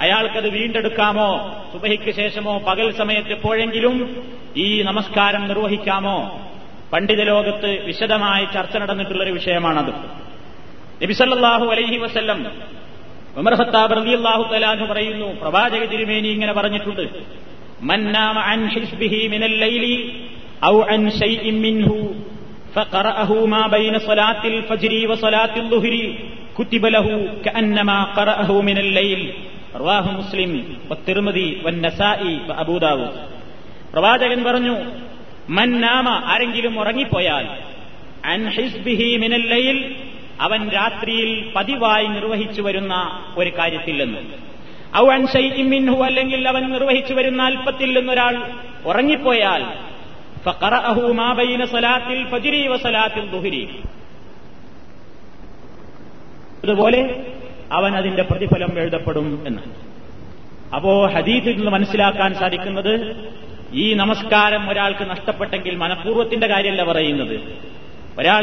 [0.00, 1.54] അയാൾക്കത് വീണ്ടെടുക്കാമോ?
[1.72, 2.58] സുബഹിക്ക് ശേഷമോ?
[2.58, 6.48] പകൽ സമയത്ത് എപ്പോഴെങ്കിലും ഈ നമസ്കാരം നിർവഹിക്കാമോ?
[6.92, 9.94] പണ്ഡിത ലോകത്ത് വിശദമായി ചർച്ച നടന്നിട്ടുള്ളൊരു വിഷയമാണത്.
[11.04, 12.46] നബിസല്ലാഹു അലൈഹി വസ്ല്ലം
[13.36, 13.54] ഉമർ
[14.86, 17.08] പറയുന്നു പ്രവാചക തിരുമേനി ഇങ്ങനെ പറഞ്ഞിട്ടുണ്ട്
[17.82, 18.38] മന്നാമ
[19.26, 20.26] മിനൽ ലൈലി
[20.64, 22.14] ഔ അൻ ഷൈഇൻ മിൻഹു.
[22.75, 25.93] فقرأه ما بين صلاة الفجر وصلاة الظهر
[26.57, 27.07] كتب له
[27.45, 29.21] كأنما قرأه من الليل
[29.75, 30.51] رواه مسلم
[30.89, 33.13] والترمذي والنسائي وأبو داود
[33.93, 34.75] പ്രവാചകൻ പറഞ്ഞു
[35.49, 37.45] മന്നാമ ആരെങ്കിലും ഉറങ്ങിപ്പോയാൽ
[38.33, 39.77] അൻ ഹിസ്ബിഹി മിനൽ ലൈൽ
[40.45, 42.93] അവൻ രാത്രിയിൽ പതിവായി നിർവഹിച്ചു വരുന്ന
[43.39, 44.21] ഒരു കാര്യത്തിൽ നിന്ന്
[45.01, 45.23] ഔ അൻ
[45.73, 48.35] മിൻഹു അല്ലെങ്കിൽ അവൻ നിർവഹിച്ചു വരുന്ന അല്പത്തിൽ നിന്നൊരാൾ
[48.89, 49.63] ഉറങ്ങിപ്പോയാൽ
[56.64, 57.26] അതുപോലെ
[57.72, 59.62] അവൻ അതിന്റെ പ്രതിഫലം എഴുതപ്പെടും എന്ന്
[60.74, 63.16] അപ്പോ ഹദീസിൽ നിന്ന് മനസ്സിലാക്കാൻ സാധിക്കുന്നത്
[63.72, 67.58] ഈ നമസ്കാരം ഒരാൾക്ക് നഷ്ടപ്പെട്ടെങ്കിൽ മനഃപൂർവത്തിന്റെ കാര്യമല്ല പറയുന്നത്.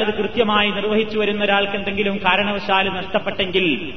[0.01, 3.93] ഇത് കൃത്യമായി നിർവഹിച്ചു വരുന്ന ഒരാൾക്ക് എന്തെങ്കിലും കാരണവശാൽ നഷ്ടപ്പെട്ടെങ്കിൽ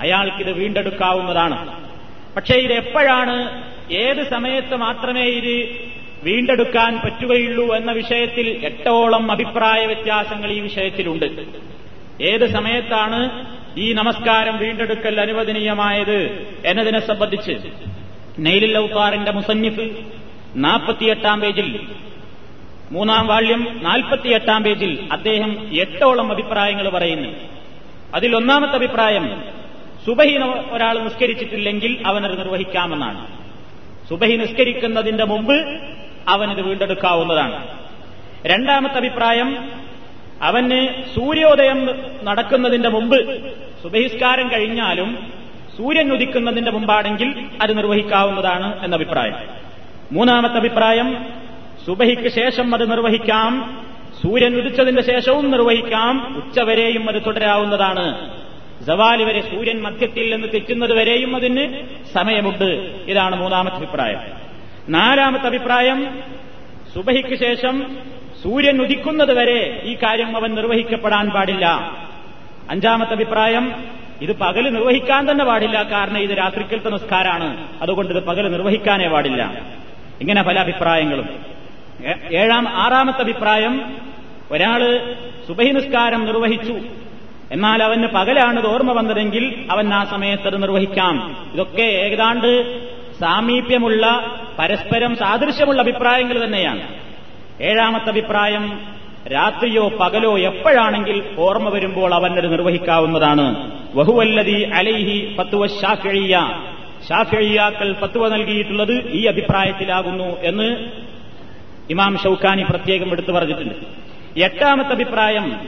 [0.00, 1.90] അയാൾക്കിത് വീണ്ടെടുക്കാവുന്നതാണ്.
[2.36, 3.64] പക്ഷേ ഇത് എപ്പോഴാണ്?
[3.92, 5.91] ഏത് സമയത്ത് മാത്രമേ ഇത്
[6.22, 11.46] വീണ്ടെടുക്കാൻ പറ്റുകയുള്ളൂ എന്ന വിഷയത്തിൽ എട്ടോളം അഭിപ്രായ വ്യത്യാസങ്ങൾ ഈ വിഷയത്തിലുണ്ട്.
[12.22, 13.46] ഏത് സമയത്താണ്
[13.78, 16.18] ഈ നമസ്കാരം വീണ്ടെടുക്കൽ അനുവദനീയമായത്
[16.66, 17.52] എന്നതിനെ സംബന്ധിച്ച്
[18.38, 19.90] നെയ്ലിൽ ഔത്താറിന്റെ മുസന്നിഫ്
[20.56, 21.80] നാൽപ്പത്തിയെട്ടാം പേജിൽ
[22.92, 27.28] മൂന്നാം വാള്യം നാൽപ്പത്തിയെട്ടാം പേജിൽ അദ്ദേഹം എട്ടോളം അഭിപ്രായങ്ങൾ പറയുന്നു.
[28.14, 29.44] അതിൽ ഒന്നാമത്തെ അഭിപ്രായം
[30.06, 30.36] സുബഹി
[30.70, 33.26] ഒരാൾ നിസ്കരിച്ചിട്ടില്ലെങ്കിൽ അവനത് നിർവഹിക്കാമെന്നാണ്.
[34.08, 35.56] സുബഹി നിസ്കരിക്കുന്നതിന്റെ മുമ്പ്
[36.28, 37.78] അവനത് വീണ്ടെടുക്കാവുന്നതാണ്.
[38.46, 39.70] രണ്ടാമത്തെ അഭിപ്രായം
[40.42, 41.88] അവന് സൂര്യോദയം
[42.24, 43.50] നടക്കുന്നതിന്റെ മുമ്പ്
[43.82, 45.32] സുബഹിസ്കാരം കഴിഞ്ഞാലും
[45.76, 49.34] സൂര്യൻ ഉദിക്കുന്നതിന്റെ മുമ്പാണെങ്കിൽ അത് നിർവഹിക്കാവുന്നതാണ് എന്ന അഭിപ്രായം.
[50.12, 51.26] മൂന്നാമത്തെ അഭിപ്രായം
[51.86, 53.80] സുബഹിക്ക് ശേഷം അത് നിർവഹിക്കാം
[54.22, 58.30] സൂര്യൻ ഉദിച്ചതിന്റെ ശേഷവും നിർവഹിക്കാം ഉച്ചവരെയും അത് തുടരാവുന്നതാണ്.
[58.84, 63.00] ജവാലി വരെ സൂര്യൻ മധ്യത്തിൽ നിന്ന് തെറ്റുന്നത് വരെയും അതിന് സമയമുണ്ട്.
[63.06, 64.51] ഇതാണ് മൂന്നാമത്തെ അഭിപ്രായം.
[64.88, 66.22] നാലാമത്തെ അഭിപ്രായം
[66.94, 67.96] സുബഹിക്ക് ശേഷം
[68.42, 71.66] സൂര്യൻ ഉദിക്കുന്നത് വരെ ഈ കാര്യം അവൻ നിർവഹിക്കപ്പെടാൻ പാടില്ല.
[72.70, 73.84] അഞ്ചാമത്തെ അഭിപ്രായം
[74.22, 79.60] ഇത് പകൽ നിർവഹിക്കാൻ തന്നെ പാടില്ല കാരണം ഇത് രാത്രിക്കലത്തെ നിസ്കാരാണ് അതുകൊണ്ട് ഇത് പകൽ നിർവഹിക്കാനേ പാടില്ല.
[80.20, 81.28] ഇങ്ങനെ പല അഭിപ്രായങ്ങളും.
[82.32, 83.96] ഏഴാം ആറാമത്തെ അഭിപ്രായം
[84.50, 85.14] ഒരാൾ
[85.48, 86.80] സുബഹി നിസ്കാരം നിർവഹിച്ചു.
[87.52, 91.46] എന്നാൽ അവന് പകലാണ് ഓർമ്മ വന്നതെങ്കിൽ അവൻ ആ സമയത്ത് അത് നിർവഹിക്കാം.
[91.52, 92.80] ഇതൊക്കെ ഏതാണ്ട്
[93.22, 94.04] സാമീപ്യമുള്ള
[94.58, 96.82] പരസ്പരം സാദൃശ്യമുള്ള അഭിപ്രായങ്ങൾ തന്നെയാണ്.
[97.60, 98.80] ഏഴാമത്തെ അഭിപ്രായം
[99.32, 103.46] രാത്രിയോ പകലോ എപ്പോഴാണെങ്കിൽ ഓർമ്മ വരുമ്പോൾ അവനത് നിർവഹിക്കാവുന്നതാണ്.
[103.94, 106.40] വഹുവല്ലതി അലൈഹി ഫത്വ ഷാഫിഴിയ
[107.08, 110.68] ഷാഫിഴിയാക്കൾ ഫത്വ നൽകിയിട്ടുള്ളത് ഈ അഭിപ്രായത്തിലാകുന്നു എന്ന്
[111.90, 113.74] ഇമാം ഷൌക്കാനി പ്രത്യേകം എടുത്തു പറഞ്ഞിട്ടുണ്ട്.
[114.40, 115.60] എട്ടാമത്തെ അഭിപ്രായം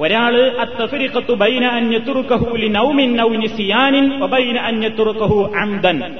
[0.00, 6.16] ഒരാൾ അത്തഫിരിഖത്തു ബൈന അന്യത്തുറുക്കഹു ലിനൗമിൻ ഔ സിയാനിൻ വബൈന അന്യത്തുറുക്കഹു അംദൻ.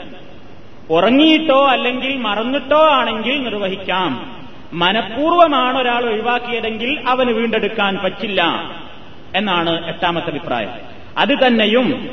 [0.91, 4.39] ഉറങ്ങിയിട്ടോ അല്ലെങ്കിൽ മറന്നിട്ടോ ആണെങ്കിൽ നിർവഹിക്കാം.
[4.73, 8.71] മനഃപൂർവമാണ് ഒരാൾ ഒഴിവാക്കിയതെങ്കിൽ അവന് വീണ്ടെടുക്കാൻ പറ്റില്ല
[9.35, 10.71] എന്നാണ് എട്ടാമത്തെ അഭിപ്രായം.
[11.19, 12.11] അത് തന്നെയും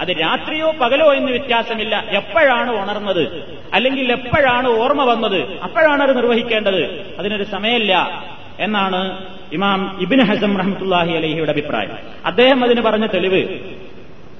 [0.00, 2.04] അത് രാത്രിയോ പകലോ എന്ന് വ്യത്യാസമില്ല.
[2.10, 3.54] എപ്പോഴാണ് ഉണർന്നത്?
[3.74, 5.60] അല്ലെങ്കിൽ എപ്പോഴാണ് ഓർമ്മ വന്നത്?
[5.60, 7.14] അപ്പോഴാണ് അത് നിർവഹിക്കേണ്ടത്?
[7.18, 8.22] അതിനൊരു സമയമില്ല
[8.58, 11.90] എന്നാണ് ഇമാം ഇബിൻ ഹസം റഹ്മത്തുല്ലാഹി അലഹിയുടെ അഭിപ്രായം.
[12.24, 13.60] അദ്ദേഹം അതിന് പറഞ്ഞ തെളിവ്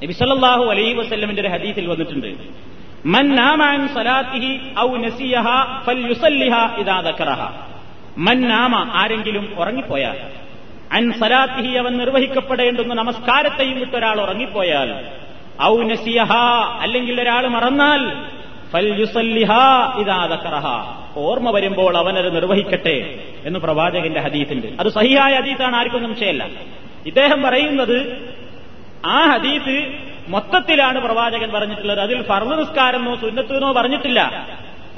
[0.02, 2.34] നബിസല്ലാഹു അലൈഹി വസ്ല്ലമിന്റെ ഒരു ഹദീസിൽ വന്നിട്ടുണ്ട്.
[3.06, 5.46] മൻ സലാത്തിഹി ഔ നസിയഹ
[5.84, 6.14] ഫൽ
[6.78, 7.52] ഇദാ
[8.18, 10.16] മൻ നാമ ആരെങ്കിലും ഉറങ്ങിപ്പോയാൽ
[10.92, 15.08] അൻ സലാത്തിഹി അവൻ നിർവഹിക്കപ്പെടേണ്ടുന്ന നമസ്കാരത്തെയും വിട്ടൊരാൾ ഉറങ്ങിപ്പോയാൽ
[15.62, 16.32] ഔ നസിയഹ
[16.80, 18.00] അല്ലെങ്കിൽ ഒരാൾ മറന്നാൽ
[18.72, 19.50] ഫൽ യുസല്ലിഹ
[19.98, 20.66] ഇദാ ദക്കറഹ.
[21.16, 23.18] ഓർമ്മ വരുമ്പോൾ അവനത് നിർവഹിക്കട്ടെ.
[23.44, 26.58] എന്ന് പ്രവാചകന്റെ ഹദീത്തിന്റെ അത് സഹിയായ ഹദീത്താണ് ആർക്കും സംശയമല്ല
[27.06, 28.30] ഇദ്ദേഹം പറയുന്നത്
[29.06, 29.92] ആ ഹദീത്ത്
[30.28, 32.00] മൊത്തത്തിലാണ് പ്രവാചകൻ പറഞ്ഞിട്ടുള്ളത്.
[32.00, 34.48] അതിൽ ഫർദ് നിസ്കാരമോ സുന്നത്തുനോ പറഞ്ഞിട്ടില്ല.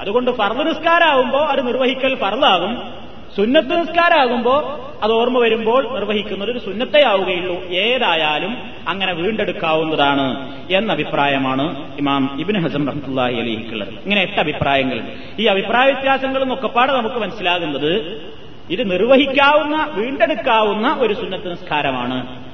[0.01, 3.04] അതുകൊണ്ട് ഫർദ് നിസ്കാരാകുമ്പോ അത് നിർവഹിക്കൽ ഫർദാകും.
[3.37, 7.65] സുന്നത്ത് നിസ്കാരാകുമ്പോ അത് ഓർമ്മ വരുമ്പോൾ നിർവഹിക്കുന്നത് ഒരു സുന്നത്തെയാവുകയുള്ളൂ.
[7.65, 8.57] ഏതായാലും
[8.89, 10.27] അങ്ങനെ വീണ്ടെടുക്കാവുന്നതാണ്
[10.73, 13.89] എന്ന അഭിപ്രായമാണ് ഇമാം ഇബിൻ ഹസം റഹ്മുല്ലാഹി അലിഹിക്കുള്ളത്.
[13.89, 15.03] ഇങ്ങനെ എട്ട് അഭിപ്രായങ്ങൾ.
[15.39, 18.23] ഈ അഭിപ്രായ വ്യത്യാസങ്ങളും ഒക്കെപ്പാട് നമുക്ക് മനസ്സിലാകുന്നത്
[18.71, 22.45] ഇത് നിർവഹിക്കാവുന്ന വീണ്ടെടുക്കാവുന്ന ഒരു സുന്നത്ത് നിസ്കാരമാണ്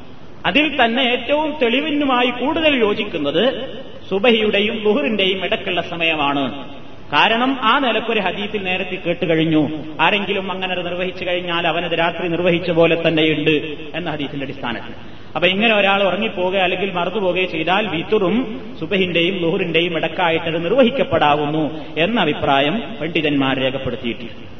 [0.46, 3.44] അതിൽ തന്നെ ഏറ്റവും തെളിവിനുമായി കൂടുതൽ യോജിക്കുന്നത്
[4.10, 6.44] സുബഹിയുടെയും ലുഹറിന്റെയും ഇടക്കുള്ള സമയമാണ്.
[7.12, 9.68] കാരണം ആ നിലക്കൊരു ഹദീസിൽ നേരത്തെ കേട്ടുകഴിഞ്ഞു
[10.00, 14.94] ആരെങ്കിലും അങ്ങനെ നിർവഹിച്ചു കഴിഞ്ഞാൽ അവനത് രാത്രി നിർവഹിച്ച പോലെ തന്നെയുണ്ട് എന്ന ഹദീസിന്റെ അടിസ്ഥാനത്തിൽ.
[15.34, 23.58] അപ്പൊ ഇങ്ങനെ ഒരാൾ ഉറങ്ങിപ്പോകുക അല്ലെങ്കിൽ മറന്നുപോവുകയോ ചെയ്താൽ വിത്തുറും സുബഹിന്റെയും ലുഹുറിന്റെയും ഇടക്കായിട്ടത് നിർവഹിക്കപ്പെടാവുന്നു എന്ന അഭിപ്രായം പണ്ഡിതന്മാർ
[23.58, 24.50] രേഖപ്പെടുത്തിയിട്ടുണ്ട്.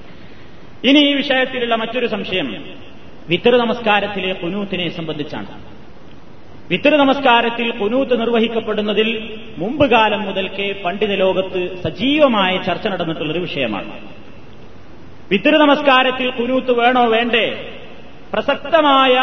[0.86, 2.64] ഇനി ഈ വിഷയത്തിലുള്ള മറ്റൊരു സംശയം.
[3.28, 5.69] വിത്തർ നമസ്കാരത്തിലെ കുനൂത്തിനെ സംബന്ധിച്ചാണ്.
[6.70, 14.00] വിത്തർ നമസ്കാരത്തിൽ കുനൂത്ത് നിർവഹിക്കപ്പെടുന്നതിൽ മുമ്പ് കാലം മുതൽക്കേ പണ്ഡിത ലോകത്ത് സജീവമായ ചർച്ച നടന്നിട്ടുള്ളൊരു വിഷയമാണ്.
[15.30, 17.72] വിത്തര നമസ്കാരത്തിൽ കുനൂത്ത് വേണോ വേണ്ടേ?
[18.32, 19.14] പ്രസക്തമായ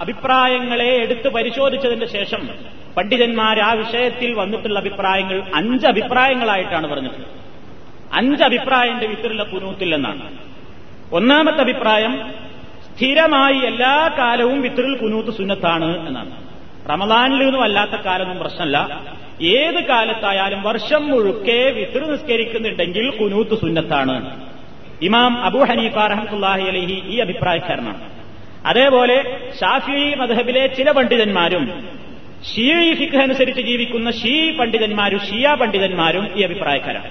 [0.00, 2.48] അഭിപ്രായങ്ങളെ എടുത്തു പരിശോധിച്ചതിന്റെ ശേഷം
[2.96, 7.30] പണ്ഡിതന്മാർ ആ വിഷയത്തിൽ വന്നിട്ടുള്ള അഭിപ്രായങ്ങൾ അഞ്ച് അഭിപ്രായങ്ങളായിട്ടാണ് പറഞ്ഞിട്ടുള്ളത്
[8.12, 10.38] അഞ്ച് അഭിപ്രായന്റെ വിത്തറിലെ കുനൂത്തില്ലെന്നാണ്.
[11.12, 12.32] ഒന്നാമത്തെ അഭിപ്രായം
[12.88, 16.43] സ്ഥിരമായി എല്ലാ കാലവും വിത്തറിൽ കുനൂത്ത് സുന്നത്താണ് എന്നാണ്.
[16.90, 19.02] റമദാനിലൊന്നും അല്ലാത്ത കാലമൊന്നും പ്രശ്നമല്ല.
[19.42, 24.40] ഏത് കാലത്തായാലും വർഷം മുഴുക്കെ വിത്തർ നിസ്കരിക്കുന്നുണ്ടെങ്കിൽ കുനൂത്ത് സുന്നത്താണ്.
[25.02, 28.10] ഇമാം അബു ഹനീഫ റഹ്മുല്ലാഹി അലഹി ഈ അഭിപ്രായക്കാരനാണ്.
[28.66, 29.16] അതേപോലെ
[29.60, 31.88] ഷാഫി മധബിലെ ചില പണ്ഡിതന്മാരും
[32.54, 37.10] ഷീ ഫിഖ് അനുസരിച്ച് ജീവിക്കുന്ന ഷീ പണ്ഡിതന്മാരും ഷിയ പണ്ഡിതന്മാരും ഈ അഭിപ്രായക്കാരാണ്.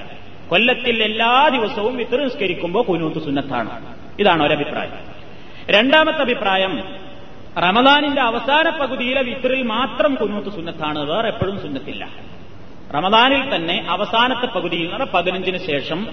[0.50, 3.70] കൊല്ലത്തിൽ എല്ലാ ദിവസവും വിത്തർ നിസ്കരിക്കുമ്പോൾ കുനൂത്ത് സുന്നത്താണ്.
[4.20, 4.92] ഇതാണ് ഒരഭിപ്രായം.
[5.70, 7.03] രണ്ടാമത്തെ അഭിപ്രായം
[7.58, 11.00] റമദാനിന്റെ അവസാന പകുതിയിലെ വിത്രിൽ മാത്രം കുനൂത്ത് സുന്നത്താണ്.
[11.00, 12.10] വേറെ എപ്പോഴും സുന്നത്തില്ല.
[12.96, 16.08] റമദാനിൽ തന്നെ അവസാനത്തെ പകുതിയിൽ നിന്ന് പതിനഞ്ചിന് ശേഷം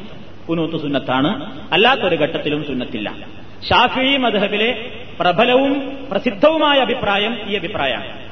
[0.49, 1.61] കുനൂത്ത് സുന്നത്താണ്.
[1.73, 3.13] അല്ലാത്തൊരു ഘട്ടത്തിലും സുന്നത്തില്ല.
[3.69, 8.31] ഷാഫി മധബിലെ പ്രബലവും പ്രസിദ്ധവുമായ അഭിപ്രായം ഈ അഭിപ്രായമാണ്.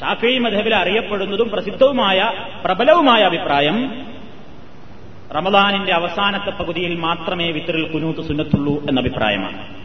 [0.00, 2.32] ഷാഫി മധബിൽ അറിയപ്പെടുന്നതും പ്രസിദ്ധവുമായ
[2.64, 4.06] പ്രബലവുമായ അഭിപ്രായം
[5.36, 9.79] റമദാനിന്റെ അവസാനത്തെ പകുതിയിൽ മാത്രമേ വിത്തറിൽ കുനൂത്ത് സുന്നത്തുള്ളൂ എന്ന അഭിപ്രായമാണ്.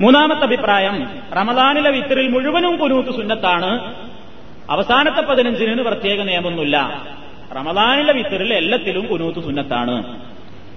[0.00, 3.94] മൂന്നാമത്തെ അഭിപ്രായം റമദാനിലെ വിത്തറിൽ മുഴുവനും കുനൂത്ത് സുന്നത്താണ്.
[4.70, 7.06] അവസാനത്തെ പതിനഞ്ചിന് പ്രത്യേക നിയമമൊന്നുമില്ല.
[7.56, 10.20] റമദാനിലെ വിത്തറിൽ എല്ലാത്തിലും കുനൂത്ത് സുന്നത്താണ്.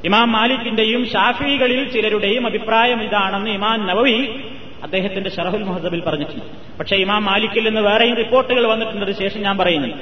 [0.06, 4.44] ഇമാം മാലിക്കിന്റെയും ഷാഫികളിൽ ചിലരുടെയും അഭിപ്രായം ഇതാണെന്ന് ഇമാം നവവി
[4.84, 6.78] അദ്ദേഹത്തിന്റെ ഷറഹുൽ മുഹദബിൽ പറഞ്ഞിട്ടുണ്ട്.
[6.80, 9.98] പക്ഷേ ഇമാം മാലിക്കിൽ നിന്ന് വേറെയും റിപ്പോർട്ടുകൾ വന്നിട്ടുണ്ട് ശേഷം ഞാൻ പറയുന്നുണ്ട്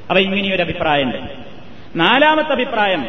[0.00, 1.18] അപ്പൊ ഇങ്ങനെയൊരു അഭിപ്രായമുണ്ട്.
[1.96, 3.06] നാലാമത്തെ അഭിപ്രായം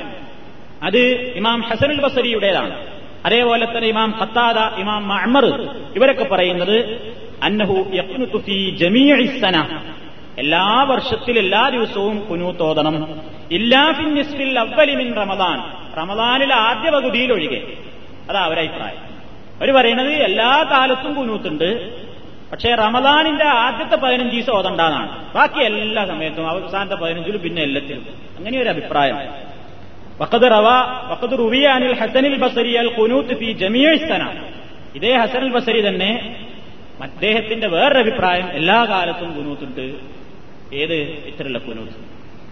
[0.83, 0.97] അത്
[1.35, 2.98] ഇമാം ഹസനുൽ ബസരിയുടേതാണ്.
[3.25, 5.45] അതേപോലെ തന്നെ ഇമാം ഖത്താദ ഇമാം മഅ്മർ
[5.95, 6.79] ഇവരൊക്കെ പറയുന്നത്
[7.43, 8.75] അന്നഹു യഖ്നുതു ഫീ
[9.39, 9.79] സന.
[10.37, 15.57] എല്ലാ വർഷത്തിൽ എല്ലാ ദിവസവും കുനൂത്തോതണം ഇല്ലാ ഫിൻ നിസ്ഫിൽ അവ്വലി മിൻ റമദാൻ.
[15.97, 17.61] റമദാനിലെ ആദ്യ പകുതിയിൽ ഒഴികെ.
[18.29, 19.09] അതാ അവരഭിപ്രായം
[19.59, 21.69] അവർ പറയുന്നത് എല്ലാ കാലത്തും കുനൂത്തുണ്ട്.
[22.51, 25.33] പക്ഷേ റമദാനിന്റെ ആദ്യത്തെ പതിനഞ്ച് ദിവസം ഓതണ്ടാന്നാണ്.
[25.33, 28.05] ബാക്കി എല്ലാ സമയത്തും അവസാനത്തെ പതിനഞ്ചിലും പിന്നെ എല്ലാത്തിലും.
[28.37, 29.17] അങ്ങനെ ഒരു അഭിപ്രായം.
[30.19, 30.67] വഖദ് റവ
[31.11, 33.57] വഖദ് റുവിയ അനിൽ ഹസനിൽ ബസരി അൽ ഖുനൂത്ത് ഫി
[33.97, 34.43] സന
[34.95, 36.45] ഇതേ ഹസനുൽ ബസരി തന്നെ
[37.01, 39.81] അദ്ദേഹത്തിന്റെ വേറൊരു അഭിപ്രായം എല്ലാ കാലത്തും കുനൂത്തുണ്ട്.
[40.75, 40.93] ഏത്?
[40.93, 41.93] ഇത്തരമുള്ള കുനൂത്ത്.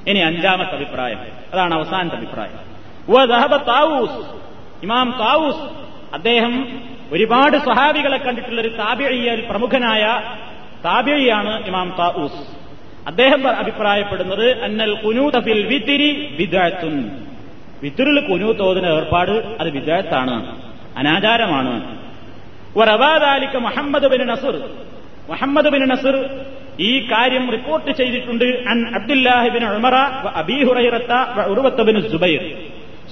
[0.10, 1.20] ഇനി അഞ്ചാമത്തെ അഭിപ്രായം.
[1.54, 2.52] അതാണ് അവസാനത്തെ അഭിപ്രായം.
[3.58, 4.26] താവൂസ്.
[4.84, 5.72] ഇമാം താവൂസ്
[6.14, 6.80] അദ്ദേഹം
[7.12, 10.22] ഒരുപാട് സ്വഹാബികളെ കണ്ടിട്ടുള്ള ഒരു താബിഴിയൽ പ്രമുഖനായ
[10.86, 12.58] താബിഴിയാണ് ഇമാം താവൂസ്.
[13.08, 15.68] അദ്ദേഹം അഭിപ്രായപ്പെടുന്നത് അന്നൽ കുനൂത ഫിൽ
[17.84, 20.62] വിത്തിറിൽ തോതിന് ഏർപ്പാട് അത് വിജയത്താണ്
[20.98, 21.98] അനാചാരമാണ്.
[22.78, 24.70] ഒരവാദാലിക്ക് Muhammad bin Nasr.
[25.30, 26.26] Muhammad bin Nasr
[26.80, 29.96] ഈ കാര്യം റിപ്പോർട്ട് ചെയ്തിട്ടുണ്ട് അൻ അബ്ദുല്ലാഹിബിൻ ഉമറ
[30.36, 32.42] അബി ഹുറൈറത്ത ഉറുവത്ത് ബിൻ സുബൈർ.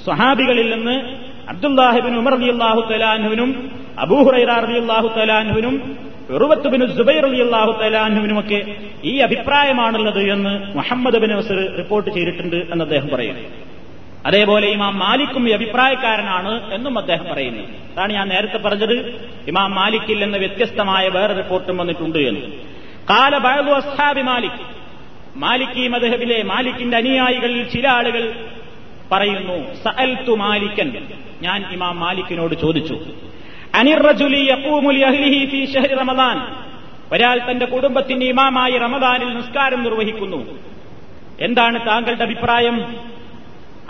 [0.06, 1.16] സ്വഹാബികളിൽ നിന്ന്
[1.50, 5.98] അബ്ദുല്ലാഹിബിൻ ഉമർ അലി അള്ളാഹു തലാൻഹുവിനും അബൂഹുറൈറ അള്ളാഹു തലാൻഹുവിനും
[6.30, 12.84] ഉറുവത്ത് ബിൻ സുബൈർ അലി അള്ളാഹു തലാൻഹുവിനുമൊക്കെ ഈ അഭിപ്രായമാണുള്ളത് എന്ന് മുഹമ്മദ് ബിൻ നസുർ റിപ്പോർട്ട് ചെയ്തിട്ടുണ്ട് എന്ന്
[12.84, 13.75] അദ്ദേഹം പറയുന്നു.
[14.26, 17.64] അതേപോലെ ഇമാം മാലിക്കും ഈ അഭിപ്രായക്കാരനാണ് എന്നും അദ്ദേഹം പറയുന്നു.
[17.64, 19.30] അതാണ് ഞാൻ നേരത്തെ പറഞ്ഞത്.
[19.48, 22.42] ഇമാം മാലിക്കിൽ നിന്ന് വ്യത്യസ്തമായ വേറെ റിപ്പോർട്ടും വന്നിട്ടുണ്ട് എന്ന്.
[23.10, 24.86] കാല ബഴു അസ്ഹാബി മാലിക്.
[25.36, 28.50] മാലിക്കി മദഹബിലെ മാലിക്കിന്റെ അനുയായികളിൽ ചില ആളുകൾ
[29.12, 31.08] പറയുന്നു സഅൽത്തു മാലിക്കൻ.
[31.42, 33.00] ഞാൻ ഇമാം മാലിക്കിനോട് ചോദിച്ചു.
[36.00, 36.66] റമദാൻ.
[37.12, 40.60] ഒരാൾ തന്റെ കുടുംബത്തിന്റെ ഇമാമായി റമദാനിൽ നിസ്കാരം നിർവഹിക്കുന്നു.
[41.42, 42.96] എന്താണ് താങ്കളുടെ അഭിപ്രായം?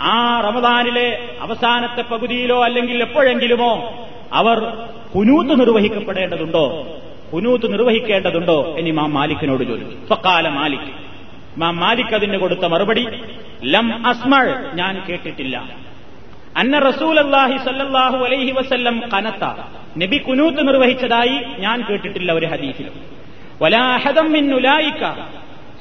[0.00, 4.58] ആ റമദാനിലെ അവസാനത്തെ പകുതിയിലോ അല്ലെങ്കിൽ എപ്പോഴെങ്കിലുമോ അവർ
[5.14, 6.86] കുനൂത്ത് നിർവഹിക്കപ്പെടേണ്ടതുണ്ടോ?
[7.32, 8.76] കുനൂത്ത് നിർവഹിക്കേണ്ടതുണ്ടോ?
[8.78, 10.06] എന്ന് മാം മാലിക്കിനോട് ചോദിച്ചു.
[10.06, 11.06] സ്വക്കാല മാലിക്.
[11.58, 13.06] മാം മാലിക് അതിന് കൊടുത്ത മറുപടി
[13.64, 15.64] ലം അസ്മൾ ഞാൻ കേട്ടിട്ടില്ല.
[16.56, 19.44] അന്ന റസൂൽ അള്ളാഹി സല്ലാഹു അലൈഹി വസല്ലം കനത്ത.
[19.98, 22.92] നബി കുനൂത്ത് നിർവഹിച്ചതായി ഞാൻ കേട്ടിട്ടില്ല ഒരു ഹദീസിലും
[23.62, 25.12] വലാഹദം മിന്നുലായിക്ക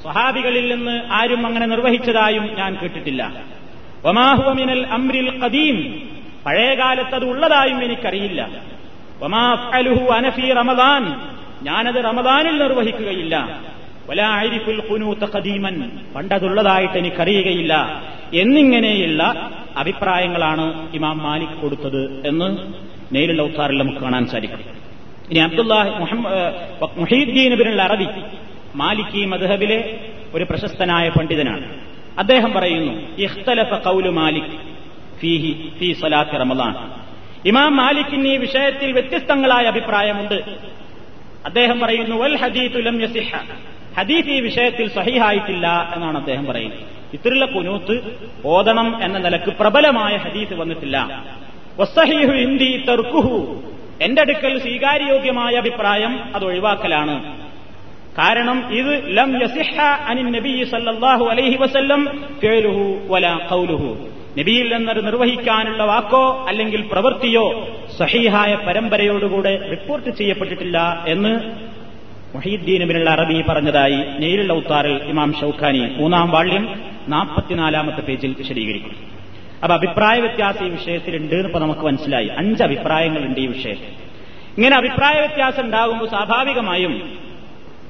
[0.02, 3.34] സ്വഹാബികളിൽ നിന്ന് ആരും അങ്ങനെ നിർവഹിച്ചതായും ഞാൻ കേട്ടിട്ടില്ല.
[4.06, 6.10] വമാഹുവ അമ്രിൽ കദീം
[6.46, 8.50] പഴയകാലത്ത് അത് ഉള്ളതായും എനിക്കറിയില്ല.
[9.22, 11.04] ഒമാഫലുഹു അനഫി റമദാൻ.
[11.64, 13.60] ഞാനത് റമദാനിൽ നിർവഹിക്കുകയില്ല.
[14.10, 18.04] വലാരിഫുൽ കുനൂത്ത കദീമൻ പണ്ടതുള്ളതായിട്ട് എനിക്കറിയുകയില്ല.
[18.34, 22.58] എന്നിങ്ങനെയുള്ള അഭിപ്രായങ്ങളാണ് ഇമാം മാലിക് കൊടുത്തത് എന്ന്
[23.16, 24.60] നേരിലുള്ള ഉത്താറിൽ നമുക്ക് കാണാൻ സാധിക്കും.
[25.32, 26.04] ഇനി അബ്ദുല്ലാഹ്
[26.98, 28.08] മുഹീദ്ദീൻ ബിൻ അറബി
[28.76, 30.00] മാലിക്കി മദ്ഹബിലെ
[30.34, 31.95] ഒരു പ്രശസ്തനായ പണ്ഡിതനാണ്.
[32.20, 34.76] അദ്ദേഹം പറയുന്നു ഇഖ്തലഫ കൗലു മാലിക്
[35.20, 36.76] ഫീഹി ഫീ സലാത്തി റമദാൻ.
[37.46, 40.44] ഇമാം മാലിക്കിന് ഈ വിഷയത്തിൽ വ്യത്യസ്തങ്ങളായ അഭിപ്രായമുണ്ട്.
[41.46, 43.36] അദ്ദേഹം പറയുന്നു വൽ ഹദീത്തു ലം യസിഹ.
[43.98, 46.80] ഹദീഫ് ഈ വിഷയത്തിൽ സഹിഹായിട്ടില്ല എന്നാണ് അദ്ദേഹം പറയുന്നത്.
[47.14, 51.26] ഇത്തരമുള്ള കുനൂത്ത് ഓതണം എന്ന നിലയ്ക്ക് പ്രബലമായ ഹദീസ് വന്നിട്ടില്ല.
[51.80, 53.64] വസ്സഹീഹു ഇന്ദി തർകുഹു
[54.02, 57.35] എന്റെ അടുക്കൽ സ്വീകാര്യോഗ്യമായ അഭിപ്രായം അത് ഒഴിവാക്കലാണ്.
[58.20, 59.76] കാരണം ഇത് ലം യസിഹ
[60.08, 62.02] അനിൻ നബി സല്ലാഹു അലൈഹി വസല്ലം
[62.40, 63.90] ഫിഅലുഹു വലാ കൗലുഹു
[64.40, 67.46] നബിയിൽ നിന്നത് നിർവഹിക്കാനുള്ള വാക്കോ അല്ലെങ്കിൽ പ്രവൃത്തിയോ
[67.98, 71.34] സഹീഹായ പരമ്പരയോടുകൂടെ റിപ്പോർട്ട് ചെയ്യപ്പെട്ടിട്ടില്ല എന്ന്
[72.36, 76.64] മൊഹീദ്ദീൻ ബിനുള്ള അറബി പറഞ്ഞതായി നേരിലുള്ള ഉത്താറിൽ ഇമാം ഷൌഖാനി മൂന്നാം വാള്യം
[77.08, 78.96] നാൽപ്പത്തിനാലാമത്തെ പേജിൽ വിശദീകരിക്കും
[79.64, 82.30] അപ്പൊ അഭിപ്രായ വ്യത്യാസം ഈ വിഷയത്തിലുണ്ട് ഇപ്പൊ നമുക്ക് മനസ്സിലായി.
[82.38, 83.92] അഞ്ച് അഭിപ്രായങ്ങളുണ്ട് ഈ വിഷയത്തിൽ.
[84.58, 86.94] ഇങ്ങനെ അഭിപ്രായ വ്യത്യാസം ഉണ്ടാകുമ്പോൾ സ്വാഭാവികമായും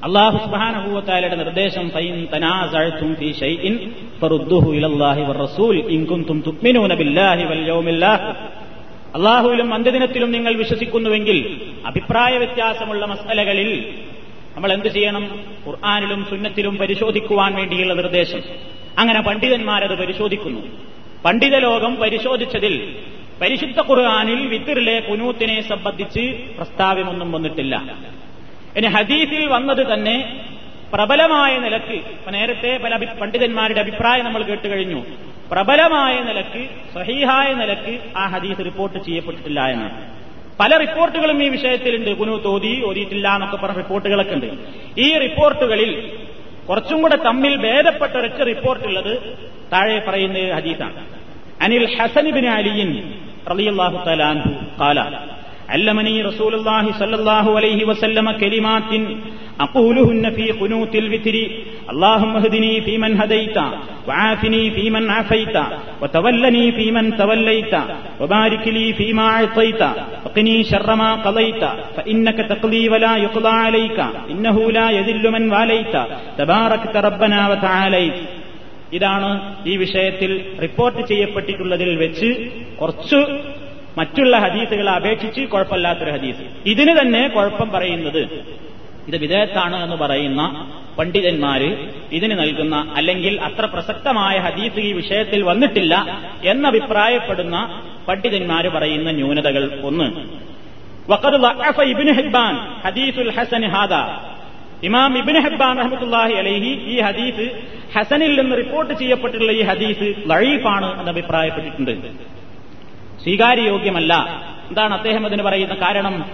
[0.04, 8.06] അള്ളാഹു സുബാനഹൂവത്താലയുടെ നിർദ്ദേശം ഫൈൻ തനാസഅതും ഫീ ഷൈഇൻ ഫറുദ്ദുഹു ഇലല്ലാഹി വറസൂൽ റസൂൽ കുൻതും തുഅ്മിനൂന ബില്ലാഹി വൽ
[8.06, 8.36] ആഖിർ
[9.16, 13.96] അള്ളാഹുവിലും അന്ത്യദിനത്തിലും നിങ്ങൾ വിശ്വസിക്കുന്നുവെങ്കിൽ അഭിപ്രായ വ്യത്യാസമുള്ള മസലകളിൽ
[14.56, 15.24] നമ്മൾ എന്ത് ചെയ്യണം?
[15.68, 18.42] ഖുർആാനിലും സുന്നത്തിലും പരിശോധിക്കുവാൻ വേണ്ടിയുള്ള നിർദ്ദേശം.
[18.98, 20.62] അങ്ങനെ പണ്ഡിതന്മാരത് പരിശോധിക്കുന്നു.
[21.26, 22.96] പണ്ഡിത ലോകം പരിശോധിച്ചതിൽ
[23.42, 26.24] പരിശുദ്ധ ഖുർആാനിൽ വിത്തിറിലെ കുനൂത്തിനെ സംബന്ധിച്ച്
[26.58, 27.76] പ്രസ്താവ്യമൊന്നും വന്നിട്ടില്ല.
[28.78, 30.46] ഇനി ഹദീസിൽ വന്നത് തന്നെ
[30.94, 35.04] പ്രബലമായ നിലയ്ക്ക് നേരത്തെ പല പണ്ഡിതന്മാരുടെ അഭിപ്രായം നമ്മൾ കേട്ട് കഴിഞ്ഞു.
[35.52, 40.16] പ്രബലമായ നിലയ്ക്ക് സഹീഹായ നിലയ്ക്ക് ആ ഹദീസ് റിപ്പോർട്ട് ചെയ്യപ്പെട്ടിട്ടില്ല എന്നാണ്
[40.60, 42.12] പല റിപ്പോർട്ടുകളും ഈ വിഷയത്തിലുണ്ട്.
[42.12, 44.46] കുനു തോതി ഓതിയിട്ടില്ല എന്നൊക്കെ പറഞ്ഞ റിപ്പോർട്ടുകളൊക്കെ ഉണ്ട്.
[44.98, 46.20] ഈ റിപ്പോർട്ടുകളിൽ
[46.70, 49.14] കുറച്ചും കൂടെ തമ്മിൽ ഭേദപ്പെട്ട ഒരൊറ്റ റിപ്പോർട്ടുള്ളത്
[49.74, 51.06] താഴെ പറയുന്ന ഹദീസാണ്.
[51.62, 53.14] അനിൽ ഹസൻ ബിൻ അലിയിൻ
[53.52, 55.00] റളിയല്ലാഹു തലാൻഹു കാല.
[55.75, 58.91] علمني رسول الله صلى الله عليه وسلم كلمات
[59.61, 61.37] أقولهن في قنوت الوتر
[61.93, 63.59] اللهم اهدني فيمن هديت
[64.09, 65.57] وعافني فيمن عافيت
[66.03, 67.75] وتولني فيمن توليت
[68.21, 69.83] وبارك لي فيما أعطيت
[70.25, 71.63] وقني شر ما قضيت
[71.97, 73.99] فإنك تقضي ولا يقضى عليك
[74.33, 75.95] إنه لا يذل من واليت
[76.39, 78.19] تباركت ربنا وتعاليت
[78.93, 79.29] ഇതാണ്
[79.71, 80.31] ഈ വിഷയത്തിൽ
[80.63, 82.31] റിപ്പോർട്ട് ചെയ്യപ്പെട്ടിട്ടുള്ളതിൽ വെച്ച്
[82.81, 83.21] കുറച്ച്
[83.98, 86.44] മറ്റുള്ള ഹദീസുകളെ അപേക്ഷിച്ച് കുഴപ്പമില്ലാത്തൊരു ഹദീസ്.
[86.66, 88.22] ഇതിന് തന്നെ കുഴപ്പം പറയുന്നത്
[89.08, 90.42] ഇത് വിദേഹത്താണ് എന്ന് പറയുന്ന
[90.98, 100.08] പണ്ഡിതന്മാര് ഇതിന് നൽകുന്ന അല്ലെങ്കിൽ അത്ര പ്രസക്തമായ ഹദീസ് ഈ വിഷയത്തിൽ വന്നിട്ടില്ല എന്നഭിപ്രായപ്പെടുന്ന പണ്ഡിതന്മാര് പറയുന്ന ന്യൂനതകൾ ഒന്ന്.
[101.84, 102.54] ഇബ്നു ഹിബ്ബാൻ
[102.86, 104.24] ഹദീസുൽ ഹസൻ ഹാദാ.
[104.84, 107.46] ഇമാം ഇബ്നു ഹിബ്ബാൻ റഹ്മത്തുള്ളാഹി അലൈഹി ഈ ഹദീസ്
[107.98, 111.92] ഹസനിൽ നിന്ന് റിപ്പോർട്ട് ചെയ്യപ്പെട്ടിട്ടുള്ള ഈ ഹദീസ് ലഴീഫാണ് എന്ന് അഭിപ്രായപ്പെട്ടിട്ടുണ്ട്
[113.26, 114.14] സ്വീകാര്യയോഗ്യമല്ല.
[114.70, 116.26] എന്താണ് അദ്ദേഹം അതിന് പറയുന്ന കാരണം?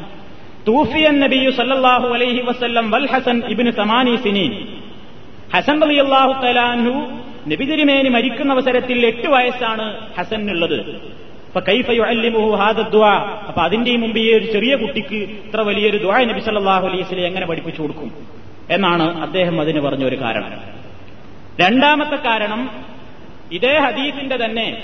[0.67, 4.67] തൂഫിയൻ നബിയു സല്ലാഹു അലൈഹി വസ്ല്ലം വൽ ഹസൻ ഇബിന് സമാനി സിനി
[5.53, 7.07] ഹസൻ അലി അള്ളാഹു നബി
[7.47, 10.79] നബിതിരിമേനി മരിക്കുന്ന അവസരത്തിൽ എട്ട് വയസ്സാണ് ഹസനുള്ളത്.
[11.47, 13.43] അപ്പൊ കൈഫയുഅല്ലിമുഹു ഹാദ ദുആ.
[13.47, 17.45] അപ്പൊ അതിന്റെ മുമ്പ് ഈ ഒരു ചെറിയ കുട്ടിക്ക് ഇത്ര വലിയൊരു ദുആ നബി സല്ലാഹു അലൈഹി വസല്ലം എങ്ങനെ
[17.45, 18.11] പഠിപ്പിച്ചു കൊടുക്കും?
[18.69, 20.51] എന്നാണ് അദ്ദേഹം അതിന് പറഞ്ഞ ഒരു കാരണം.
[21.59, 22.69] രണ്ടാമത്തെ കാരണം
[23.51, 24.83] ഇതേ ഹദീസിന്റെ തന്നെ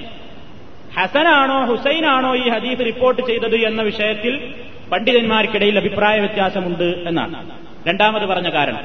[0.98, 4.54] ഹസനാണോ ഹുസൈനാണോ ഈ ഹദീസ് റിപ്പോർട്ട് ചെയ്തത് എന്ന വിഷയത്തിൽ
[4.92, 7.50] പണ്ഡിതന്മാർക്കിടയിൽ അഭിപ്രായ വ്യത്യാസമുണ്ട് എന്നാണ്.
[7.88, 8.82] രണ്ടാമത് പറഞ്ഞ കാരണം.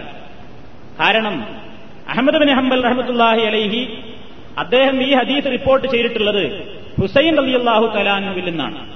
[1.01, 1.45] കാരണം
[2.09, 3.99] അഹമ്മദ് ബിൻ ഹംബൽ റഹമത്തുല്ലാഹി അലൈഹി
[4.59, 6.69] അദ്ദേഹം ഈ ഹദീസ് റിപ്പോർട്ട് ചെയ്തിട്ടുള്ളത്
[7.01, 8.93] ഹുസൈൻ റളിയല്ലാഹു തലാനുവിൽ നിന്നാണ്.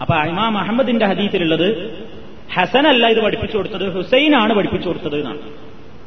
[0.00, 1.98] അപ്പൊ ഇമാം അഹമ്മദിന്റെ ഹദീസിലുള്ളത്
[2.54, 5.38] ഹസനല്ല ഇത് പഠിപ്പിച്ചു കൊടുത്തത് ഹുസൈനാണ് പഠിപ്പിച്ചു കൊടുത്തത് എന്നാണ്.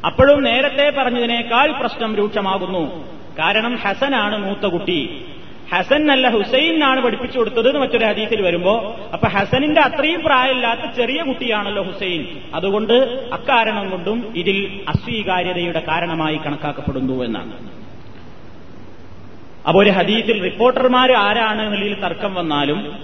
[0.05, 3.09] അപ്പോഴും നേരത്തെ പറഞ്ഞതിനേക്കാൾ പ്രശ്നം രൂക്ഷമാകുന്നു.
[3.39, 5.25] കാരണം ഹസനാണ് മൂത്ത കുട്ടി.
[5.73, 11.23] ഹസൻ അല്ല ഹുസൈൻ ആണ് പഠിപ്പിച്ചു കൊടുത്തത് എന്ന് മറ്റൊരു ഹദീസിൽ വരുമ്പോ അപ്പൊ ഹസനിന്റെ അത്രയും പ്രായമില്ലാത്ത ചെറിയ
[11.23, 12.25] കുട്ടിയാണല്ലോ ഹുസൈൻ.
[12.55, 12.93] അതുകൊണ്ട്
[13.33, 17.51] അക്കാരണം കൊണ്ടും ഇതിൽ അസ്വീകാര്യതയുടെ കാരണമായി കണക്കാക്കപ്പെടുന്നു എന്നാണ്.
[19.67, 22.99] അപ്പൊ ഒരു ഹദീസിൽ റിപ്പോർട്ടർമാർ ആരാണ് എന്നുള്ളതിൽ തർക്കം വന്നാലും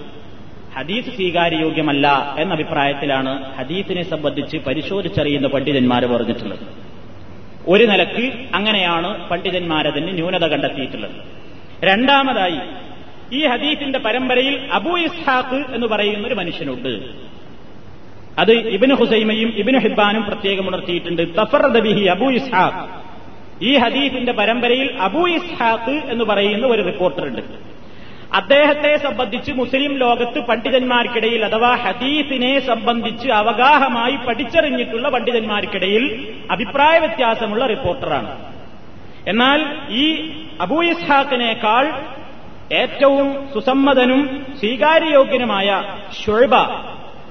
[0.76, 6.66] ഹദീസ് സ്വീകാര്യയോഗ്യമല്ല എന്ന അഭിപ്രായത്തിലാണ് ഹദീസിനെ സംബന്ധിച്ച് പരിശോധിച്ചറിയുന്ന പണ്ഡിതന്മാർ പറഞ്ഞിട്ടുള്ളത്.
[7.68, 11.43] ഒരു നിലയ്ക്ക് അങ്ങനെയാണ് പണ്ഡിതന്മാരതിന് ന്യൂനത കണ്ടെത്തിയിട്ടുള്ളത്.
[11.82, 12.58] രണ്ടാമതായി
[13.32, 17.24] ഈ ഹദീസിന്റെ പരമ്പരയിൽ അബൂ ഇസ്ഹാഖ് എന്ന് പറയുന്ന ഒരു മനുഷ്യനുണ്ട്.
[18.38, 21.36] അത് ഇബിന് ഹുസൈമയും ഇബിന് ഹിബാനും പ്രത്യേകം ഉണർത്തിയിട്ടുണ്ട്.
[21.36, 23.04] തഫർ ബിഹി അബൂ ഇസ്ഹാഖ്.
[23.64, 27.40] ഈ ഹദീഫിന്റെ പരമ്പരയിൽ അബൂ ഇസ്ഹാഖ് എന്ന് പറയുന്ന ഒരു റിപ്പോർട്ടറുണ്ട്.
[28.34, 38.53] അദ്ദേഹത്തെ സംബന്ധിച്ച് മുസ്ലിം ലോകത്ത് പണ്ഡിതന്മാർക്കിടയിൽ അഥവാ ഹദീസിനെ സംബന്ധിച്ച് അവഗാഹമായി പഠിച്ചറിഞ്ഞിട്ടുള്ള പണ്ഡിതന്മാർക്കിടയിൽ അഭിപ്രായ വ്യത്യാസമുള്ള റിപ്പോർട്ടറാണ്.
[39.28, 39.60] എന്നാൽ
[39.90, 40.04] ഈ
[40.60, 41.84] അബൂ ഇസ്ഹാഖിനേക്കാൾ
[42.72, 45.82] ഏറ്റവും സുസമ്മതനും സ്വീകാര്യയോഗ്യനുമായ
[46.24, 46.54] ഷൊഴ്ബ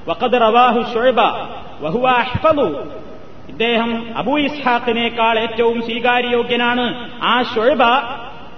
[0.07, 1.19] വഖദ് റവാഹു ഷൊഴ്ബ
[1.81, 2.07] വഹുവ
[3.49, 6.85] ഇദ്ദേഹം അബൂ ഇസ്ഹാഖിനേക്കാൾ ഏറ്റവും സ്വീകാര്യയോഗ്യനാണ്.
[7.23, 7.83] ആ ഷൊഴ്ബ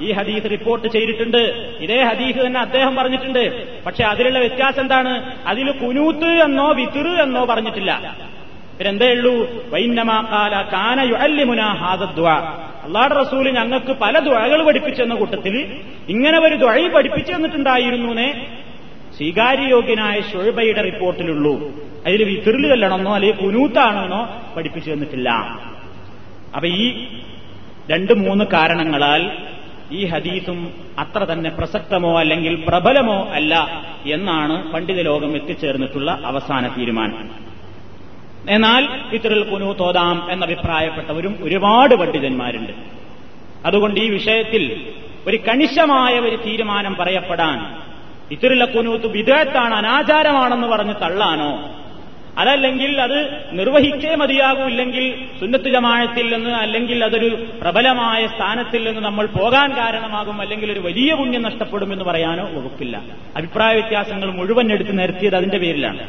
[0.01, 1.73] ഈ ഹദീസ് റിപ്പോർട്ട് ചെയ്തിട്ടുണ്ട്.
[1.81, 3.43] ഇതേ ഹദീസ് തന്നെ അദ്ദേഹം പറഞ്ഞിട്ടുണ്ട്.
[3.83, 5.13] പക്ഷെ അതിലുള്ള വ്യത്യാസം എന്താണ്?
[5.47, 8.15] അതിൽ കുനൂത്ത് എന്നോ വിത്തിറ് എന്നോ പറഞ്ഞിട്ടില്ല.
[8.77, 9.33] പിന്നെന്തേ ഉള്ളൂ?
[9.73, 12.27] വൈന്നമാക്കാല കാന യുഅല്ലിമുന ഹാദദ്വ
[12.85, 15.55] അള്ളാഹുടെ റസൂൽ ഞങ്ങൾക്ക് പല ദ്വകൾ പഠിപ്പിച്ചെന്ന കൂട്ടത്തിൽ
[16.09, 18.47] ഇങ്ങനെ ഒരു ദ്വഴ പഠിപ്പിച്ചു തന്നിട്ടുണ്ടായിരുന്നൂനെ
[19.17, 21.53] സ്വീകാര്യയോഗ്യനായ ഷുഴബയുടെ റിപ്പോർട്ടിലുള്ളൂ.
[22.07, 24.21] അതിൽ വിത്തിറിൽ കല്ലണമെന്നോ അല്ലെങ്കിൽ കുനൂത്താണെന്നോ
[24.55, 25.29] പഠിപ്പിച്ചു തന്നിട്ടില്ല.
[26.55, 27.07] അപ്പൊ ഈ
[27.89, 29.31] രണ്ട് മൂന്ന് കാരണങ്ങളാൽ
[29.91, 37.45] ഈ ഹദീസും അത്ര തന്നെ പ്രസക്തമോ അല്ലെങ്കിൽ പ്രബലമോ അല്ല എന്നാണ് പണ്ഡിത ലോകം എത്തിച്ചേർന്നിട്ടുള്ള അവസാന തീരുമാനം.
[38.49, 42.71] എന്നാൽ ഇത്തരൽ കുനു തോതാം എന്നഭിപ്രായപ്പെട്ടവരും ഒരുപാട് പണ്ഡിതന്മാരുണ്ട്.
[43.65, 44.93] അതുകൊണ്ട് ഈ വിഷയത്തിൽ
[45.27, 47.81] ഒരു കണിശമായ ഒരു തീരുമാനം പറയപ്പെടാൻ
[48.31, 51.75] ഇത്തരല കുനൂത്ത് വിദേത്താണ് അനാചാരമാണെന്ന് പറഞ്ഞ് തള്ളാനോ?
[52.37, 59.77] അതല്ലെങ്കിൽ അത് നിർവഹിച്ചേ മതിയാകൂ ഇല്ലെങ്കിൽ സുന്നത്ത് ജമാഴത്തിൽ നിന്ന് അല്ലെങ്കിൽ അതൊരു പ്രബലമായ സ്ഥാനത്തിൽ നിന്ന് നമ്മൾ പോകാൻ
[59.77, 63.01] കാരണമാകും അല്ലെങ്കിൽ ഒരു വലിയ പുണ്യം നഷ്ടപ്പെടും എന്ന് പറയാനോ വകുപ്പില്ല.
[63.35, 66.07] അഭിപ്രായ വ്യത്യാസങ്ങൾ മുഴുവൻ എടുത്ത് നിരത്തിയത് അതിന്റെ പേരിലാണ്.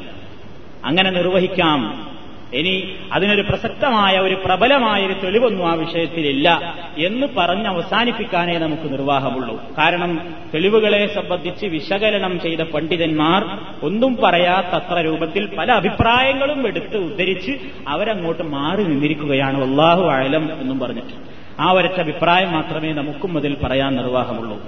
[0.85, 2.16] അങ്ങനെ നിർവഹിക്കാം.
[2.57, 9.63] ഇനി അതിനൊരു പ്രസക്തമായ ഒരു പ്രബലമായ ഒരു തെളിവൊന്നും ആ വിഷയത്തിലില്ല എന്ന് പറഞ്ഞ് അവസാനിപ്പിക്കാനേ നമുക്ക് നിർവാഹമുള്ളൂ.
[9.79, 13.45] കാരണം തെളിവുകളെ സംബന്ധിച്ച് വിശകലനം ചെയ്ത പണ്ഡിതന്മാർ
[13.83, 17.53] ഒന്നും പറയാത്തത്ര രൂപത്തിൽ പല അഭിപ്രായങ്ങളും എടുത്ത് ഉദ്ധരിച്ച്
[17.89, 19.71] അവരങ്ങോട്ട് മാറി നിന്നിരിക്കുകയാണ്.
[19.71, 21.47] അള്ളാഹു ആഴലം എന്നും പറഞ്ഞിട്ട്.
[21.61, 24.63] ആ ഒരച്ച അഭിപ്രായം മാത്രമേ നമുക്കും അതിൽ പറയാൻ നിർവാഹമുള്ളൂ.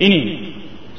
[0.00, 0.48] ഇനി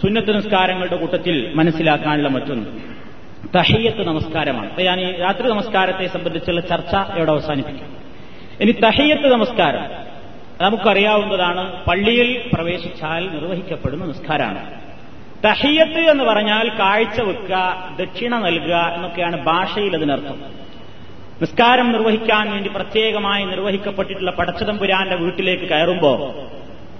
[0.01, 3.01] സുന്നത്ത് നിസ്കാരങ്ങളുടെ കൂട്ടത്തിൽ മനസ്സിലാക്കാനുള്ള മറ്റൊന്ന്.
[3.45, 4.69] തഹയ്യത്ത് നമസ്കാരമാണ്.
[4.69, 7.97] അപ്പൊ ഞാൻ ഈ രാത്രി നമസ്കാരത്തെ സംബന്ധിച്ചുള്ള ചർച്ച ഇവിടെ അവസാനിപ്പിക്കും.
[8.61, 9.85] ഇനി തഹയ്യത്ത് നമസ്കാരം.
[10.61, 14.81] നമുക്കറിയാവുന്നതാണ് പള്ളിയിൽ പ്രവേശിച്ചാൽ നിർവഹിക്കപ്പെടുന്ന നിസ്കാരമാണ്.
[15.45, 20.41] തഹിയത്ത് എന്ന് പറഞ്ഞാൽ കാഴ്ച വെക്കുക ദക്ഷിണ നൽകുക എന്നൊക്കെയാണ് ഭാഷയിൽ അതിനർത്ഥം.
[21.41, 26.31] നിസ്കാരം നിർവഹിക്കാൻ വേണ്ടി പ്രത്യേകമായി നിർവഹിക്കപ്പെട്ടിട്ടുള്ള പടച്ചതമ്പുരാന്റെ വീട്ടിലേക്ക് കയറുമ്പോൾ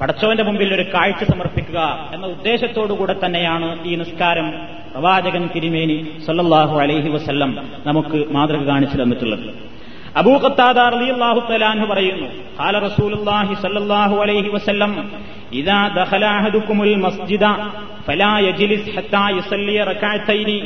[0.02, 1.80] പടച്ചവന്റെ മുമ്പിൽ ഒരു കാഴ്ച സമർപ്പിക്കുക
[2.14, 4.48] എന്ന ഉദ്ദേശത്തോടുകൂടെ തന്നെയാണ് ഈ നിസ്കാരം
[4.94, 7.52] പ്രവാചകൻ തിരുമേനി സല്ലാഹു അലൈഹി വസ്ല്ലം
[7.86, 9.46] നമുക്ക് മാതൃക കാണിച്ചു തന്നിട്ടുള്ളത്.
[10.16, 12.28] അബൂ ഖത്താദ റളിയല്ലാഹു തആലാഹു പറയുന്നു
[12.58, 14.92] ഖാല റസൂലുള്ളാഹി സല്ലല്ലാഹു അലൈഹി വസല്ലം
[15.60, 17.46] ഇദാ ദഖല അഹദുകുമുൽ മസ്ജിദ
[18.08, 20.58] ഫലാ യജ്ലിസ് ഹത്താ യുസല്ലി റകഅത്തൈനി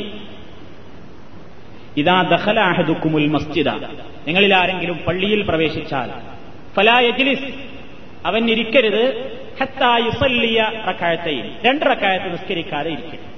[2.02, 3.68] ഇദാ ദഖല അഹദുകുമുൽ മസ്ജിദ.
[4.26, 6.10] നിങ്ങളിൽ ആരെങ്കിലും പള്ളിയിൽ പ്രവേശിച്ചാൽ
[6.76, 7.46] ഫലാ യജ്ലിസ്
[8.26, 13.36] അവൻ ഇരിക്കരുത് ഹത്തായുസല്ലിയ യുസല്ലിയ റകഅത്തൈനി രണ്ട് റക്കായത്ത് നിസ്കരിക്കാതെ ഇരിക്കരുത്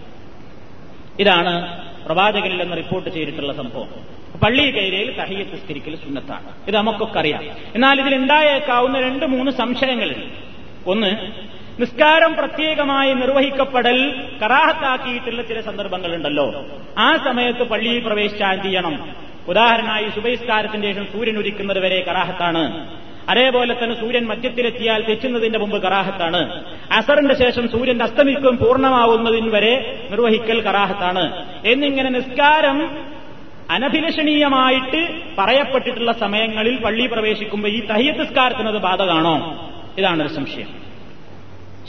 [1.18, 3.88] ഇതാണ് പ്രവാചകനിൽ നിന്ന് റിപ്പോർട്ട് ചെയ്തിട്ടുള്ള സംഭവം.
[4.38, 6.44] പള്ളി കയറിയിൽ തഹയ്യ നിസ്കരിക്കൽ സുന്നത്താണ്.
[6.68, 7.44] ഇത് നമുക്കൊക്കെ അറിയാം.
[7.74, 10.26] എന്നാൽ ഇതിൽ ഉണ്ടായേക്കാവുന്ന രണ്ട് മൂന്ന് സംശയങ്ങളുണ്ട്.
[10.86, 11.32] ഒന്ന്
[11.80, 16.66] നിസ്കാരം പ്രത്യേകമായി നിർവഹിക്കപ്പെടൽ കറാഹത്താക്കിയിട്ടുള്ള ചില സന്ദർഭങ്ങളുണ്ടല്ലോ.
[16.98, 19.16] ആ സമയത്ത് പള്ളിയിൽ പ്രവേശിച്ചാൽ ചെയ്യണം?
[19.48, 22.88] ഉദാഹരണമായി സുബഹിസ്കാരത്തിന്റെ ശേഷം സൂര്യൻ ഉദിക്കുന്നത് വരെ കറാഹത്താണ്.
[23.28, 26.64] അതേപോലെ തന്നെ സൂര്യൻ മധ്യത്തിലെത്തിയാൽ തെറ്റുന്നതിന്റെ മുമ്പ് കറാഹത്താണ്.
[26.92, 31.46] അസറിന്റെ ശേഷം സൂര്യൻ അസ്തമിക്കും പൂർണമാവുന്നതിന് വരെ നിർവഹിക്കൽ കറാഹത്താണ്.
[31.66, 33.08] എന്നിങ്ങനെ നിസ്കാരം
[33.70, 35.08] അനഭിലഷണീയമായിട്ട്
[35.38, 39.64] പറയപ്പെട്ടിട്ടുള്ള സമയങ്ങളിൽ പള്ളി പ്രവേശിക്കുമ്പോൾ ഈ തഹിയത്ത് നിസ്കാരത്തിനത് ബാധകാണോ
[39.98, 40.88] ഇതാണ് ഒരു സംശയം.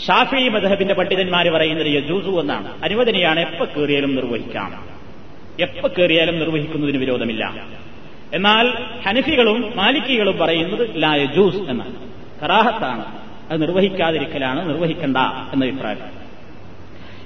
[0.08, 2.84] ഷാഫി മദഹബിന്റെ പണ്ഡിതന്മാർ പറയുന്നത് യജൂസു എന്നാണ്.
[2.84, 4.90] അനുവദനയാണ് എപ്പോ കയറിയാലും നിർവഹിക്കാം.
[5.60, 7.54] എപ്പോ കയറിയാലും നിർവഹിക്കുന്നതിന് വിരോധമില്ല.
[8.33, 8.67] എന്നാൽ
[9.05, 11.95] ഹനഫികളും മാലിക്കികളും പറയുന്നത് ലാ യജൂസ് എന്നാണ്
[12.41, 13.05] കറാഹത്താണ്
[13.49, 15.19] അത് നിർവഹിക്കാതിരിക്കലാണ് നിർവഹിക്കണ്ട
[15.53, 16.03] എന്ന അഭിപ്രായം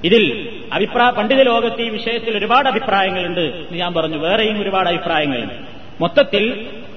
[0.05, 0.25] ഇതിൽ
[0.73, 5.57] അഭിപ്രായ പണ്ഡിത ലോകത്ത് ഈ വിഷയത്തിൽ ഒരുപാട് അഭിപ്രായങ്ങളുണ്ട് എന്ന് ഞാൻ പറഞ്ഞു വേറെയും ഒരുപാട് അഭിപ്രായങ്ങളുണ്ട്
[6.01, 6.45] മൊത്തത്തിൽ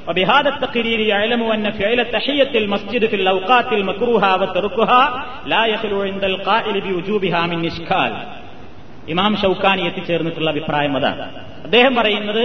[0.08, 5.02] وبهذا التقرير يعلم أن فعل تحية المسجد في الأوقات المكروهة وتركها
[5.46, 8.14] لا يخلو عند القائل بوجوبها من إشكال
[9.08, 11.24] ഇമാം ഷൌക്കാനി എത്തിച്ചേർന്നിട്ടുള്ള അഭിപ്രായം അതാണ്
[11.64, 12.44] അദ്ദേഹം പറയുന്നത്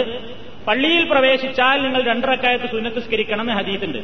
[0.67, 3.97] പള്ളിയിൽ പ്രവേശിച്ചാൽ നിങ്ങൾ രണ്ടരക്കായത്ത് സുന്നത്ത് നിസ്കരിക്കണം എന്ന് ഹദീത്തുണ്ട്.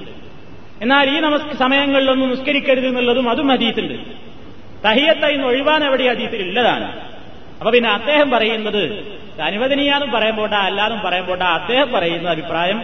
[0.82, 3.94] എന്നാൽ ഈ നമസ് സമയങ്ങളിലൊന്നും നിസ്കരിക്കരുത് എന്നുള്ളതും അതും ഹദീത്തുണ്ട്.
[4.88, 7.00] തഹിയത്തായി നിന്ന് ഒഴിവാൻ എവിടെ ഹദീത്തിൽ ഉള്ളതാണ്.
[7.60, 8.84] അപ്പൊ പിന്നെ അദ്ദേഹം പറയുന്നത്
[9.42, 12.84] അനുവദനീയാന്നും പറയാൻ പോട്ട അല്ലാതും പറയാൻ പോട്ട അദ്ദേഹം പറയുന്ന അഭിപ്രായം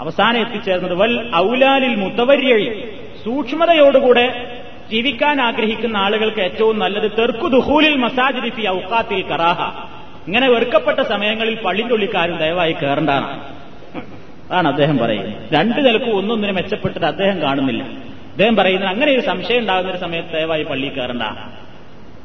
[0.00, 4.56] അവസാനം എത്തിച്ചേർന്നത് വൽ ഔലാലിൽ മുത്തവര്യഴി സൂക്ഷ്മതയോടുകൂടെ
[4.90, 9.90] ജീവിക്കാൻ ആഗ്രഹിക്കുന്ന ആളുകൾക്ക് ഏറ്റവും നല്ലത് തെർക്കു ദുഹൂലിൽ മസാജിദി ഫി ഔക്കാത്തിൽ കറാഹ.
[10.30, 13.28] ഇങ്ങനെ വെറുക്കപ്പെട്ട സമയങ്ങളിൽ പള്ളിന്റെ ഉള്ളിക്കാരും ദയവായി കയറേണ്ടതാണ്
[14.50, 15.54] അതാണ് അദ്ദേഹം പറയുന്നത്.
[15.54, 17.82] രണ്ടു നിലക്കും ഒന്നൊന്നിനെ മെച്ചപ്പെട്ടിട്ട് അദ്ദേഹം കാണുന്നില്ല.
[18.32, 21.22] അദ്ദേഹം പറയുന്നത് അങ്ങനെ ഒരു സംശയം ഉണ്ടാകുന്ന ഒരു സമയത്ത് ദയവായി പള്ളി കയറണ്ട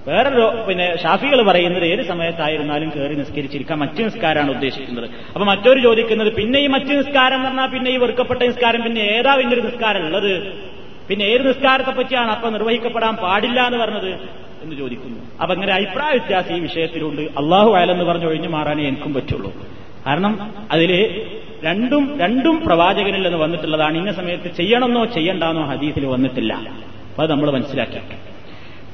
[0.07, 3.79] വേറൊരു പിന്നെ ഷാഫികൾ പറയുന്നത് ഏത് സമയത്തായിരുന്നാലും കയറി നിസ്കരിച്ചിരിക്കാം.
[3.79, 5.07] മറ്റു നിസ്കാരമാണ് ഉദ്ദേശിക്കുന്നത്.
[5.27, 9.33] അപ്പൊ മറ്റൊരു ചോദിക്കുന്നത് പിന്നെ ഈ മറ്റു നിസ്കാരം എന്ന് പറഞ്ഞാൽ പിന്നെ ഈ വെറുക്കപ്പെട്ട നിസ്കാരം പിന്നെ ഏതാ
[9.35, 10.31] ഒരു നിസ്കാരം ഉള്ളത്?
[11.09, 14.11] പിന്നെ ഏത് നിസ്കാരത്തെ പറ്റിയാണ് അപ്പൊ നിർവഹിക്കപ്പെടാൻ പാടില്ല എന്ന് പറഞ്ഞത്?
[14.65, 15.19] എന്ന് ചോദിക്കുന്നു.
[15.41, 17.21] അപ്പൊ അങ്ങനെ അഭിപ്രായ വ്യത്യാസം ഈ വിഷയത്തിലുണ്ട്.
[17.21, 19.53] അള്ളാഹു അയലെന്ന് പറഞ്ഞു ഒഴിഞ്ഞു മാറാനേ എനിക്കും പറ്റുള്ളൂ.
[20.07, 21.21] കാരണം അതിൽ
[21.63, 23.97] രണ്ടും രണ്ടും പ്രവാചകനിൽ നിന്ന് വന്നിട്ടുള്ളതാണ്.
[23.97, 26.53] ഇന്ന സമയത്ത് ചെയ്യണമെന്നോ ചെയ്യണ്ടെന്നോ ഹദീസിൽ വന്നിട്ടില്ല.
[26.53, 27.99] അപ്പൊ അത് നമ്മൾ മനസ്സിലാക്കി.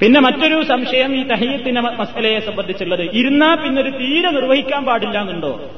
[0.02, 3.02] പിന്നെ മറ്റൊരു സംശയം ഈ തഹീയത്തിന്റെ മസലയെ സംബന്ധിച്ചുള്ളത്.
[3.12, 5.70] ഇരുന്നാ പിന്നൊരു തീരെ നിർവഹിക്കാൻ പാടില്ല എന്നുണ്ടോ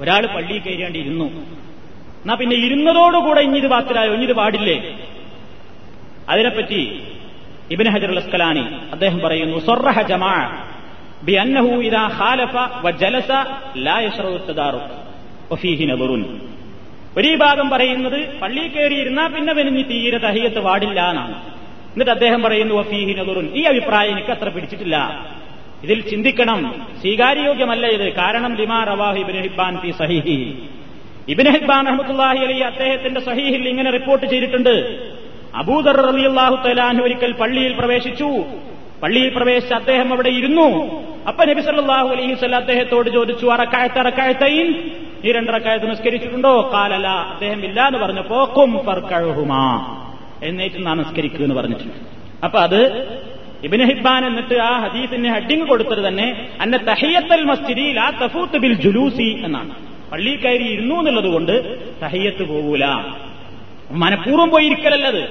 [0.00, 1.24] ഒരാൾ പള്ളിയിൽ കയറിയാണ്ട് ഇരുന്നു.
[1.24, 4.98] എന്നാ പിന്നെ ഇരുന്നതോടുകൂടെ ഇഞ്ഞിത് പാത്തിലായോ ഇഞ്ഞിത് പാടില്ലേ?
[6.28, 7.02] അതിനെപ്പറ്റി
[7.70, 8.60] ഇബിൻ ഹജർ അസ്കലാനി
[8.92, 10.64] അദ്ദേഹം പറയുന്നു സൊറഹ ജമാ
[11.22, 13.30] ബി അന്നഹു ഇദാ ഖാലഫ വജലസ
[13.76, 14.38] ലാ യശ്റഉ
[15.84, 16.40] നദറുൻ.
[17.16, 21.34] ഒരു ഭാഗം പറയുന്നത് പള്ളിയിൽ കയറി ഇരുന്നാ പിന്നെ വെനിഞ്ഞ് തീരെ തഹിയത്ത് പാടില്ല എന്നാണ്.
[21.92, 23.48] എന്നിട്ട് അദ്ദേഹം പറയുന്നു വഫീഹി നദറുൻ.
[23.54, 25.26] ഈ അഭിപ്രായം എനിക്ക് അത്ര പിടിച്ചിട്ടില്ല.
[25.82, 26.86] ഇതിൽ ചിന്തിക്കണം.
[27.00, 28.12] സ്വീകാര്യോഗ്യമല്ല ഇത്.
[28.12, 30.58] കാരണം ലിമാ റവാഹു ഇബിൻ ഹിബാൻ ഫി സഹിഹി.
[31.28, 34.76] ഇബിൻ ഹിബാൻ അഹമ്മദ് അലി അദ്ദേഹത്തിന്റെ സഹീഹിൽ ഇങ്ങനെ റിപ്പോർട്ട് ചെയ്തിട്ടുണ്ട്.
[35.54, 38.44] അബൂദർ റളിയല്ലാഹു തലാഹു ഒരിക്കൽ പള്ളിയിൽ പ്രവേശിച്ചു.
[39.02, 40.98] പള്ളിയിൽ പ്രവേശിച്ച അദ്ദേഹം അവിടെ ഇരുന്നു.
[41.28, 44.90] അപ്പൊ നബി സല്ലല്ലാഹു അലൈഹി സ്വല്ല അദ്ദേഹത്തോട് ചോദിച്ചു അറക്കായത്ത് അറക്കായത്തൈൻ?
[45.24, 46.70] ഈ രണ്ടറക്കായത്ത് നിസ്കരിച്ചിട്ടുണ്ടോ?
[46.74, 49.96] കാലല അദ്ദേഹം ഇല്ല എന്ന് പറഞ്ഞപ്പോ കും പർക്കഴുഹുമാ
[50.42, 51.94] എന്നേറ്റ് നാം നിസ്കരിക്കൂ എന്ന് പറഞ്ഞിട്ടുണ്ട്.
[52.44, 53.08] അപ്പൊ അത്
[53.64, 59.42] ഇബിന് ഹിബാൻ എന്നിട്ട് ആ ഹദീസിന് ഹഡിങ് കൊടുത്തത് തന്നെ അന്ന തഹയ്യത്തൽ മസ്ജിദി ആ തഫൂത്ത് ബിൽ ജുലൂസി
[59.44, 59.70] എന്നാണ്.
[60.12, 62.84] പള്ളിയിൽ കയറി ഇരുന്നു എന്നുള്ളത് കൊണ്ട് തഹയ്യത്ത് പോകൂല.
[63.90, 65.22] മനഃപൂർവം പോയി ഇരിക്കലല്ലത്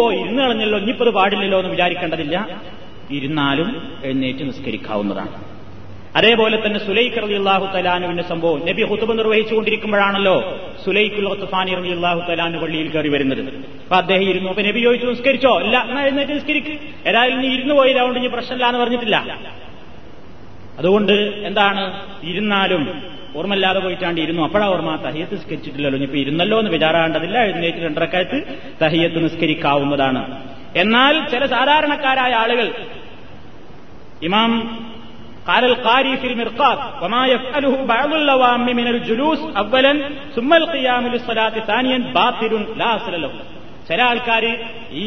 [0.00, 2.60] പോയി ഇരുന്ന് കളഞ്ഞല്ലോ ഇനിയിപ്പത് പാടില്ലല്ലോ എന്ന് വിചാരിക്കേണ്ടതില്ല.
[3.10, 5.50] ഇരുന്നാലും എഴുന്നേറ്റ് നിസ്കരിക്കാവുന്നതാണ്.
[6.16, 12.58] അതേപോലെ തന്നെ സുലൈഖ് റലി അള്ളാഹു തലാനുവിന്റെ സംഭവം നബി ഹുത്തുബ് നിർവഹിച്ചുകൊണ്ടിരിക്കുമ്പോഴാണല്ലോ സുലൈഖുൽ ഹുത്തുഫാനി റലി അള്ളാഹു തലാനു
[12.58, 13.40] പള്ളിയിൽ കയറി വരുന്നത്.
[13.84, 14.50] അപ്പൊ അദ്ദേഹം ഇരുന്നു.
[14.50, 15.58] അപ്പൊ നബി ചോദിച്ചു നിസ്കരിച്ചോ?
[15.58, 16.78] അല്ല എന്നാ എഴുന്നേറ്റ് നിസ്കരിക്ക്.
[17.06, 19.38] ഏതായാലും നീ ഇരുന്നു പോയി അതുകൊണ്ട് ഇനി പ്രശ്നമില്ല എന്ന് പറഞ്ഞിട്ടില്ല.
[20.78, 21.12] അതുകൊണ്ട്
[21.46, 22.02] എന്താണ്?
[22.22, 23.02] ഇരുന്നാലും
[23.39, 28.39] ഓർമ്മയില്ലാതെ പോയിട്ടാണ്ട് ഇരുന്നു അപ്പോഴാ ഓർമ്മ തഹിയത്ത് നിസ്കരിച്ചിട്ടില്ലല്ലോ ഇനിയിപ്പോ ഇരുന്നല്ലോ എന്ന് വിചാരാണ്ടതില്ല എഴുന്നേറ്റ് രണ്ടരക്കാലത്ത്
[28.83, 30.21] തഹിയത്ത് നിസ്കരിക്കാവുന്നതാണ്
[30.81, 32.69] എന്നാൽ ചില സാധാരണക്കാരായ ആളുകൾ
[34.21, 34.51] ഇമാം
[35.47, 39.93] قال القاري في المرقاق وما يفعله بعض اللوام من الجلوس اولا
[40.35, 43.31] ثم القيام للصلاه ثانيا باطل لا اصل له
[43.89, 44.43] ചില ആൾക്കാർ
[44.93, 45.05] ഈ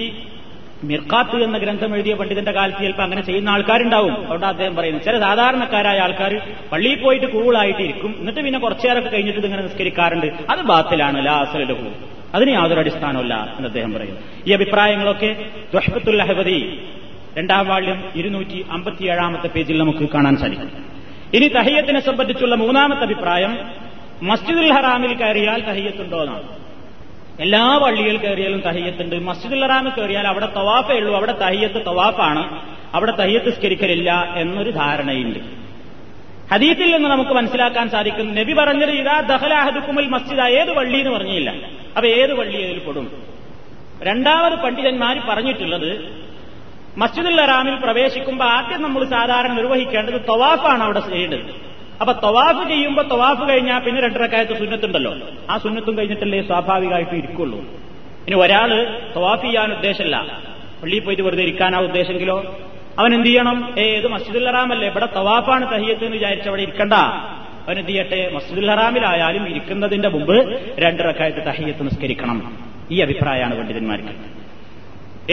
[0.83, 4.15] മിർക്കാത്ത് എന്ന ഗ്രന്ഥം എഴുതിയ പണ്ഡിതന്റെ കാലത്ത് ചിലപ്പോൾ അങ്ങനെ ചെയ്യുന്ന ആൾക്കാരുണ്ടാവും.
[4.19, 9.63] അതുകൊണ്ട് അദ്ദേഹം പറയുന്നു ചില സാധാരണക്കാരായ ആൾക്കാർ പള്ളിയിൽ പോയിട്ട് കൂളായിട്ട് ഇരിക്കും എന്നിട്ട് പിന്നെ കുറച്ചേരൊക്കെ കഴിഞ്ഞിട്ട് ഇങ്ങനെ
[9.63, 10.25] നിസ്കരിക്കാറുണ്ട്.
[10.49, 11.89] അത് ബാത്തിലാണ് ലാ അസലഹു
[12.35, 14.19] അതിന് യാതൊരു അടിസ്ഥാനമല്ല എന്ന് അദ്ദേഹം പറയുന്നു.
[14.47, 16.87] ഈ അഭിപ്രായങ്ങളൊക്കെ ദുഷ്പത്തുൽ അഹബദി
[17.37, 20.71] രണ്ടാം വാള്യം ഇരുന്നൂറ്റി അമ്പത്തിയേഴാമത്തെ പേജിൽ നമുക്ക് കാണാൻ സാധിക്കും.
[21.33, 23.57] ഇനി തഹയ്യത്തിനെ സംബന്ധിച്ചുള്ള മൂന്നാമത്തെ അഭിപ്രായം
[24.21, 26.62] മസ്ജിദുൽ ഹറാമിൽ കയറിയാൽ തഹയ്യത്തുണ്ടോ എന്നാണ്.
[27.39, 29.15] എല്ലാ പള്ളിയിൽ കയറിയാലും തഹയ്യത്തുണ്ട്.
[29.15, 31.15] മസ്ജിദുൽ ഹറാമിൽ കയറിയാൽ അവിടെ തവാഫേ ഉള്ളൂ.
[31.15, 32.61] അവിടെ തഹയ്യത്ത് തവാഫാണ്.
[32.93, 35.39] അവിടെ തഹയ്യത്ത് സ്കരിക്കലില്ല എന്നൊരു ധാരണയുണ്ട്.
[36.53, 41.49] ഹദീത്തിൽ നിന്ന് നമുക്ക് മനസ്സിലാക്കാൻ സാധിക്കും നബി പറഞ്ഞത് ഇതാ ദഹലാഹദുക്കുമൽ മസ്ജിദ ഏത് പള്ളി എന്ന് പറഞ്ഞില്ല.
[41.95, 43.23] അപ്പൊ ഏത് പള്ളി അതിൽ പെടും?
[44.03, 46.23] രണ്ടാമത് പണ്ഡിതന്മാർ പറഞ്ഞിട്ടുള്ളത്
[46.97, 51.72] മസ്ജിദുൽ ഹറാമിൽ പ്രവേശിക്കുമ്പോൾ ആദ്യം നമ്മൾ സാധാരണ നിർവഹിക്കേണ്ടത് തവാഫാണ് അവിടെ ചെയ്യേണ്ടത്.
[52.03, 55.13] അപ്പൊ തവാഫ് ചെയ്യുമ്പോൾ തവാഫ് കഴിഞ്ഞാൽ പിന്നെ രണ്ടരക്കാലത്ത് സുന്നത്തുണ്ടല്ലോ.
[55.49, 57.59] ആ സുന്നത്തും കഴിഞ്ഞിട്ടല്ലേ സ്വാഭാവികമായിട്ട് ഇരിക്കുള്ളൂ.
[58.27, 58.69] ഇനി ഒരാൾ
[59.15, 60.41] തവാഫ് ചെയ്യാൻ ഉദ്ദേശമല്ല
[60.83, 62.57] പള്ളിയിൽ പോയിട്ട് വെറുതെ ഇരിക്കാനാ ഉദ്ദേശമെങ്കിലോ
[62.99, 63.75] അവൻ എന്ത് ചെയ്യണം?
[63.79, 64.89] ഏത് മസ്ജിദുൽ ഹറാമല്ലേ.
[64.89, 66.93] ഇവിടെ തവാഫാണ് തഹിയത്ത് എന്ന് വിചാരിച്ച അവിടെ ഇരിക്കണ്ട.
[66.93, 68.31] അവൻ എന്ത് ചെയ്യട്ടെ?
[68.33, 72.57] മസ്ജിദുൽ ഹറാമിലായാലും ഇരിക്കുന്നതിന്റെ മുമ്പ് രണ്ടരക്കാലത്ത് തഹിയത്ത് നിസ്കരിക്കണം.
[72.91, 74.43] ഈ അഭിപ്രായമാണ് പണ്ഡിതന്മാർക്ക്.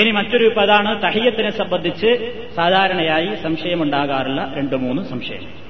[0.01, 5.70] ഇനി മറ്റൊരു പദാണ് തഹിയത്തിനെ സംബന്ധിച്ച് സാധാരണയായി സംശയമുണ്ടാകാറുള്ള രണ്ട് മൂന്ന് സംശയം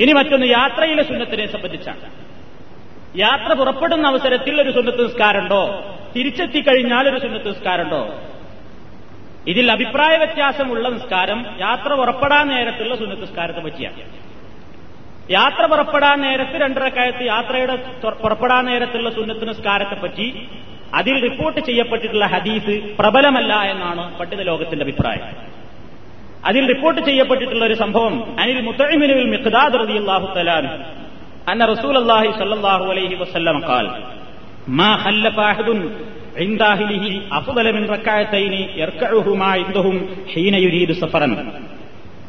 [0.00, 2.10] ഇനി മറ്റൊന്ന് യാത്രയിലെ സുന്നത്തിനെ സംബന്ധിച്ചാണ്.
[3.16, 5.84] യാത്ര പുറപ്പെടുന്ന അവസരത്തിൽ ഒരു സുന്നത്ത് നിസ്കാരമുണ്ടോ?
[6.16, 8.20] തിരിച്ചെത്തിക്കഴിഞ്ഞാൽ ഒരു സുന്നത്ത് നിസ്കാരമുണ്ടോ?
[9.46, 13.96] ഇതിൽ അഭിപ്രായ വ്യത്യാസമുള്ള നിസ്കാരം യാത്ര പുറപ്പെടാൻ നേരത്തുള്ള സുന്നത്ത് നിസ്കാരത്തെ പറ്റിയാണ്.
[15.30, 17.76] യാത്ര പുറപ്പെടാൻ നേരത്ത് രണ്ടരക്കാലത്ത് യാത്രയുടെ
[18.22, 20.48] പുറപ്പെടാൻ നേരത്തുള്ള സുന്നത്ത് നിസ്കാരത്തെ പറ്റി
[20.94, 25.61] അതിൽ റിപ്പോർട്ട് ചെയ്യപ്പെട്ടിട്ടുള്ള ഹദീസ് പ്രബലമല്ല എന്നാണ് പണ്ഡിത ലോകത്തിന്റെ അഭിപ്രായം.
[26.47, 30.51] അതിൽ റിപ്പോർട്ട് ചെയ്യപ്പെട്ടിട്ടുള്ള ഒരു സംഭവം അനിൽ മുത്തഴിമിനുവിൽ മിഖ്ദാദ് റളിയല്ലാഹു തആല
[31.51, 33.87] അന്ന റസൂലുള്ളാഹി സ്വല്ലല്ലാഹു അലൈഹി വസല്ലം ഖാൽ
[34.79, 35.79] മാ ഖല്ലഫ അഹദുൻ
[36.41, 39.95] عند أهله أفضل من ركعتين يركعهما عندهم
[40.33, 41.27] حين يريد سفرا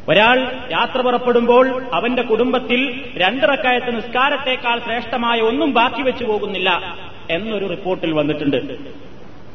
[0.07, 0.37] ഒരാൾ
[0.71, 1.65] യാത്ര പുറപ്പെടുമ്പോൾ
[1.97, 2.79] അവന്റെ കുടുംബത്തിൽ
[3.23, 6.69] രണ്ട് റക്കായത്ത് നിസ്കാരത്തെക്കാൾ ശ്രേഷ്ഠമായ ഒന്നും ബാക്കി വെച്ചു പോകുന്നില്ല
[7.35, 8.57] എന്നൊരു റിപ്പോർട്ടിൽ വന്നിട്ടുണ്ട്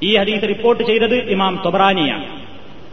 [0.03, 2.27] ഈ ഹദീസ് റിപ്പോർട്ട് ചെയ്തത് ഇമാം തൊബറാനിയാണ്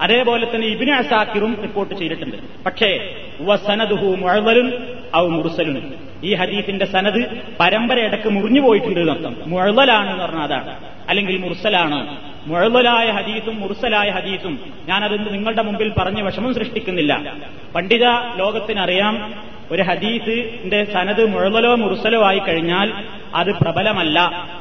[0.00, 2.36] അതേപോലെ തന്നെ ഇബിന് അസാക്കിറും റിപ്പോർട്ട് ചെയ്തിട്ടുണ്ട്.
[2.66, 3.14] പക്ഷേ
[3.54, 4.72] സനദുഹു മുഴവലുൻ
[5.16, 5.92] ഔ മുർസലുൻ.
[6.24, 9.36] ഈ ഹദീഫിന്റെ സനത് പരമ്പര ഇടയ്ക്ക് മുറിഞ്ഞു പോയിട്ടുണ്ട് എന്നർത്ഥം.
[9.46, 10.78] മുഴവലാണ് എന്ന് പറഞ്ഞാൽ അതാണ്.
[11.08, 12.16] അല്ലെങ്കിൽ മുർസലാണ്.
[12.46, 14.58] മുഴവലായ ഹദീസും മുർസലായ ഹദീസും.
[14.88, 17.34] ഞാനത് നിങ്ങളുടെ മുമ്പിൽ പറഞ്ഞ് വിഷമം സൃഷ്ടിക്കുന്നില്ല.
[17.74, 18.04] പണ്ഡിത
[18.36, 19.34] ലോകത്തിനറിയാം
[19.70, 22.92] ഒരു ഹദീസിന്റെ സനത് മുഴവലോ മുർസലോ ആയി കഴിഞ്ഞാൽ
[23.39, 24.19] അത് പ്രബലമല്ല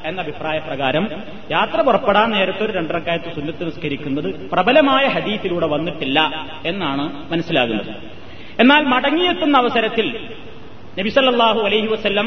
[0.08, 1.04] എന്ന അഭിപ്രായ പ്രകാരം
[1.50, 6.18] യാത്ര പുറപ്പെടാൻ നേരത്തെ ഒരു രണ്ടരക്കായത്ത് സുന്നത്ത് നിസ്കരിക്കുന്നത് പ്രബലമായ ഹദീസിലൂടെ വന്നിട്ടില്ല
[6.64, 7.90] എന്നാണ് മനസ്സിലാകുന്നത്
[8.60, 10.06] എന്നാൽ മടങ്ങിയെത്തുന്ന അവസരത്തിൽ
[10.98, 12.26] നബിസല്ലാഹു അലൈഹി വസ്ല്ലം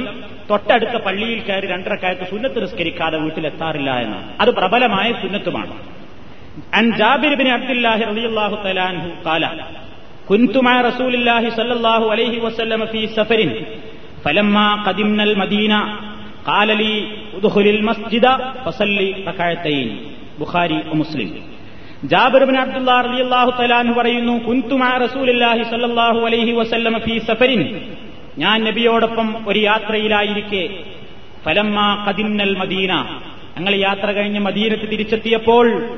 [0.49, 5.75] തൊട്ടടുത്ത പള്ളിയിൽ കയറി രണ്ടരക്കായത്ത് സുന്നത്ത് നിസ്കരിക്കാതെ വീട്ടിലെത്താറില്ല എന്നാണ് അത് പ്രബലമായ സുന്നത്തുമാണ്
[6.73, 9.43] عن جابر بن عبد الله رضي الله تعالى عنه قال
[10.29, 13.39] كنت مع رسول الله صلى الله عليه وسلم في سفر
[14.23, 15.79] فلما قدمنا المدينة
[20.38, 21.42] ബുഖാരി മുസ്ലിം.
[22.04, 22.56] ജാബിർബിൻ
[23.92, 24.98] പറയുന്നു കുന്തുമാ
[27.18, 27.80] സഫരിൻ.
[28.38, 30.68] ഞാൻ നബിയോടൊപ്പം ഒരു യാത്രയിലായിരിക്കെ.
[31.44, 32.94] ഫലമ്മ കദിന്നൽ മദീന.
[33.58, 35.88] ഞങ്ങൾ യാത്ര കഴിഞ്ഞ് മദീനത്ത് തിരിച്ചെത്തിയപ്പോൾ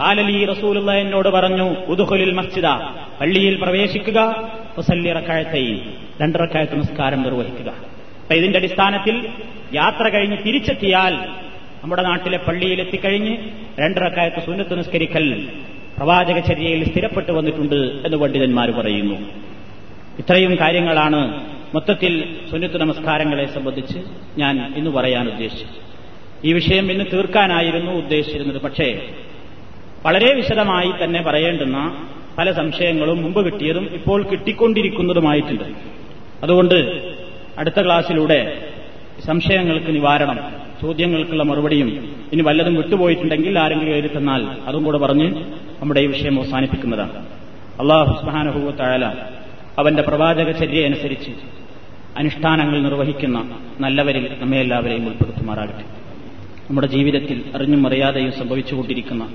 [0.00, 2.66] കാലലി റസൂലുള്ള എന്നോട് പറഞ്ഞു ഉദുഹുലിൽ മസ്ജിദ
[3.20, 5.76] പള്ളിയിൽ പ്രവേശിക്കുക ഫസല്ലി റക്കാഴത്തൈ
[6.22, 7.99] രണ്ടറക്കാഴത്ത് നമസ്കാരം നിർവഹിക്കുക.
[8.30, 9.28] അപ്പൊ ഇതിന്റെ അടിസ്ഥാനത്തിൽ
[9.74, 11.14] യാത്ര കഴിഞ്ഞ് തിരിച്ചെത്തിയാൽ
[11.82, 13.36] നമ്മുടെ നാട്ടിലെ പള്ളിയിൽ എത്തിക്കഴിഞ്ഞ്
[13.80, 15.48] രണ്ടറക്കായത്ത് സുന്നത്ത് നിസ്കരിക്കൽ
[15.96, 19.14] പ്രവാചക ചര്യയിൽ സ്ഥിരപ്പെട്ടു വന്നിട്ടുണ്ട് എന്ന് പണ്ഡിതന്മാർ പറയുന്നു.
[20.18, 23.98] ഇത്രയും കാര്യങ്ങളാണ് മൊത്തത്തിൽ സുന്നത്ത് നമസ്കാരങ്ങളെ സംബന്ധിച്ച്
[24.38, 25.76] ഞാൻ ഇന്ന് പറയാൻ ഉദ്ദേശിച്ചത്.
[26.44, 28.60] ഈ വിഷയം ഇന്ന് തീർക്കാനായിരുന്നു ഉദ്ദേശിച്ചിരുന്നത്.
[28.60, 29.08] പക്ഷേ
[30.06, 32.06] വളരെ വിശദമായി തന്നെ പറയേണ്ടുന്ന
[32.38, 35.64] പല സംശയങ്ങളും മുമ്പ് കിട്ടിയതും ഇപ്പോൾ കിട്ടിക്കൊണ്ടിരിക്കുന്നതുമായിട്ടുണ്ട്.
[36.42, 37.09] അതുകൊണ്ട്
[37.60, 38.40] അടുത്ത ക്ലാസ്സിലൂടെ
[39.26, 40.38] സംശയങ്ങൾക്ക് നിവാരണം
[40.82, 41.88] ചോദ്യങ്ങൾക്കുള്ള മറുപടിയും
[42.32, 45.26] ഇനി വല്ലതും വിട്ടുപോയിട്ടുണ്ടെങ്കിൽ ആരെങ്കിലും എഴുതി തന്നാൽ അതും കൂടെ പറഞ്ഞ്
[45.80, 47.12] നമ്മുടെ ഈ വിഷയം അവസാനിപ്പിക്കുന്നതാണ്.
[47.80, 49.04] അള്ളാഹു സുബാനുഭൂവത്തായാല
[49.78, 51.32] അവന്റെ പ്രവാചക ചര്യ അനുസരിച്ച്
[52.16, 53.38] അനുഷ്ഠാനങ്ങൾ നിർവഹിക്കുന്ന
[53.80, 55.84] നല്ലവരിൽ നമ്മെ എല്ലാവരെയും ഉൾപ്പെടുത്തുമാറാകട്ടെ.
[56.68, 59.28] നമ്മുടെ ജീവിതത്തിൽ അറിഞ്ഞും അറിയാതെയും സംഭവിച്ചുകൊണ്ടിരിക്കുന്ന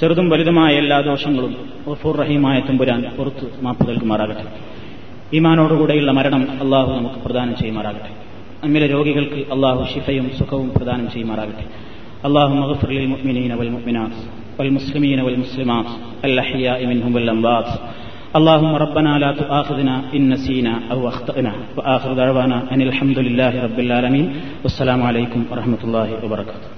[0.00, 4.44] ചെറുതും വലുതുമായ എല്ലാ ദോഷങ്ങളും ഗഫൂർ റഹീമായ തമ്പുരാൻ പുറത്ത് മാപ്പ് നൽകുമാറാകട്ടെ.
[5.37, 8.11] ഈമാനോടുകൂടെയുള്ള മരണം അള്ളാഹു നമുക്ക് പ്രദാനം ചെയ്യുമാറാകട്ടെ
[8.63, 11.67] നമ്മിലെ രോഗികൾക്ക് അള്ളാഹു ഷിഫയും സുഖവും പ്രദാനം ചെയ്യുമാറാകട്ടെ
[12.27, 14.15] اللهم اغفر للمؤمنين والمؤمنات
[14.59, 15.89] والمسلمين والمسلمات
[16.29, 17.69] الأحياء منهم والأموات
[18.37, 24.25] اللهم ربنا لا تؤاخذنا إن نسينا أو أخطأنا وآخر دعوانا أن الحمد لله رب العالمين
[24.63, 26.69] والسلام عليكم ورحمة الله وبركاته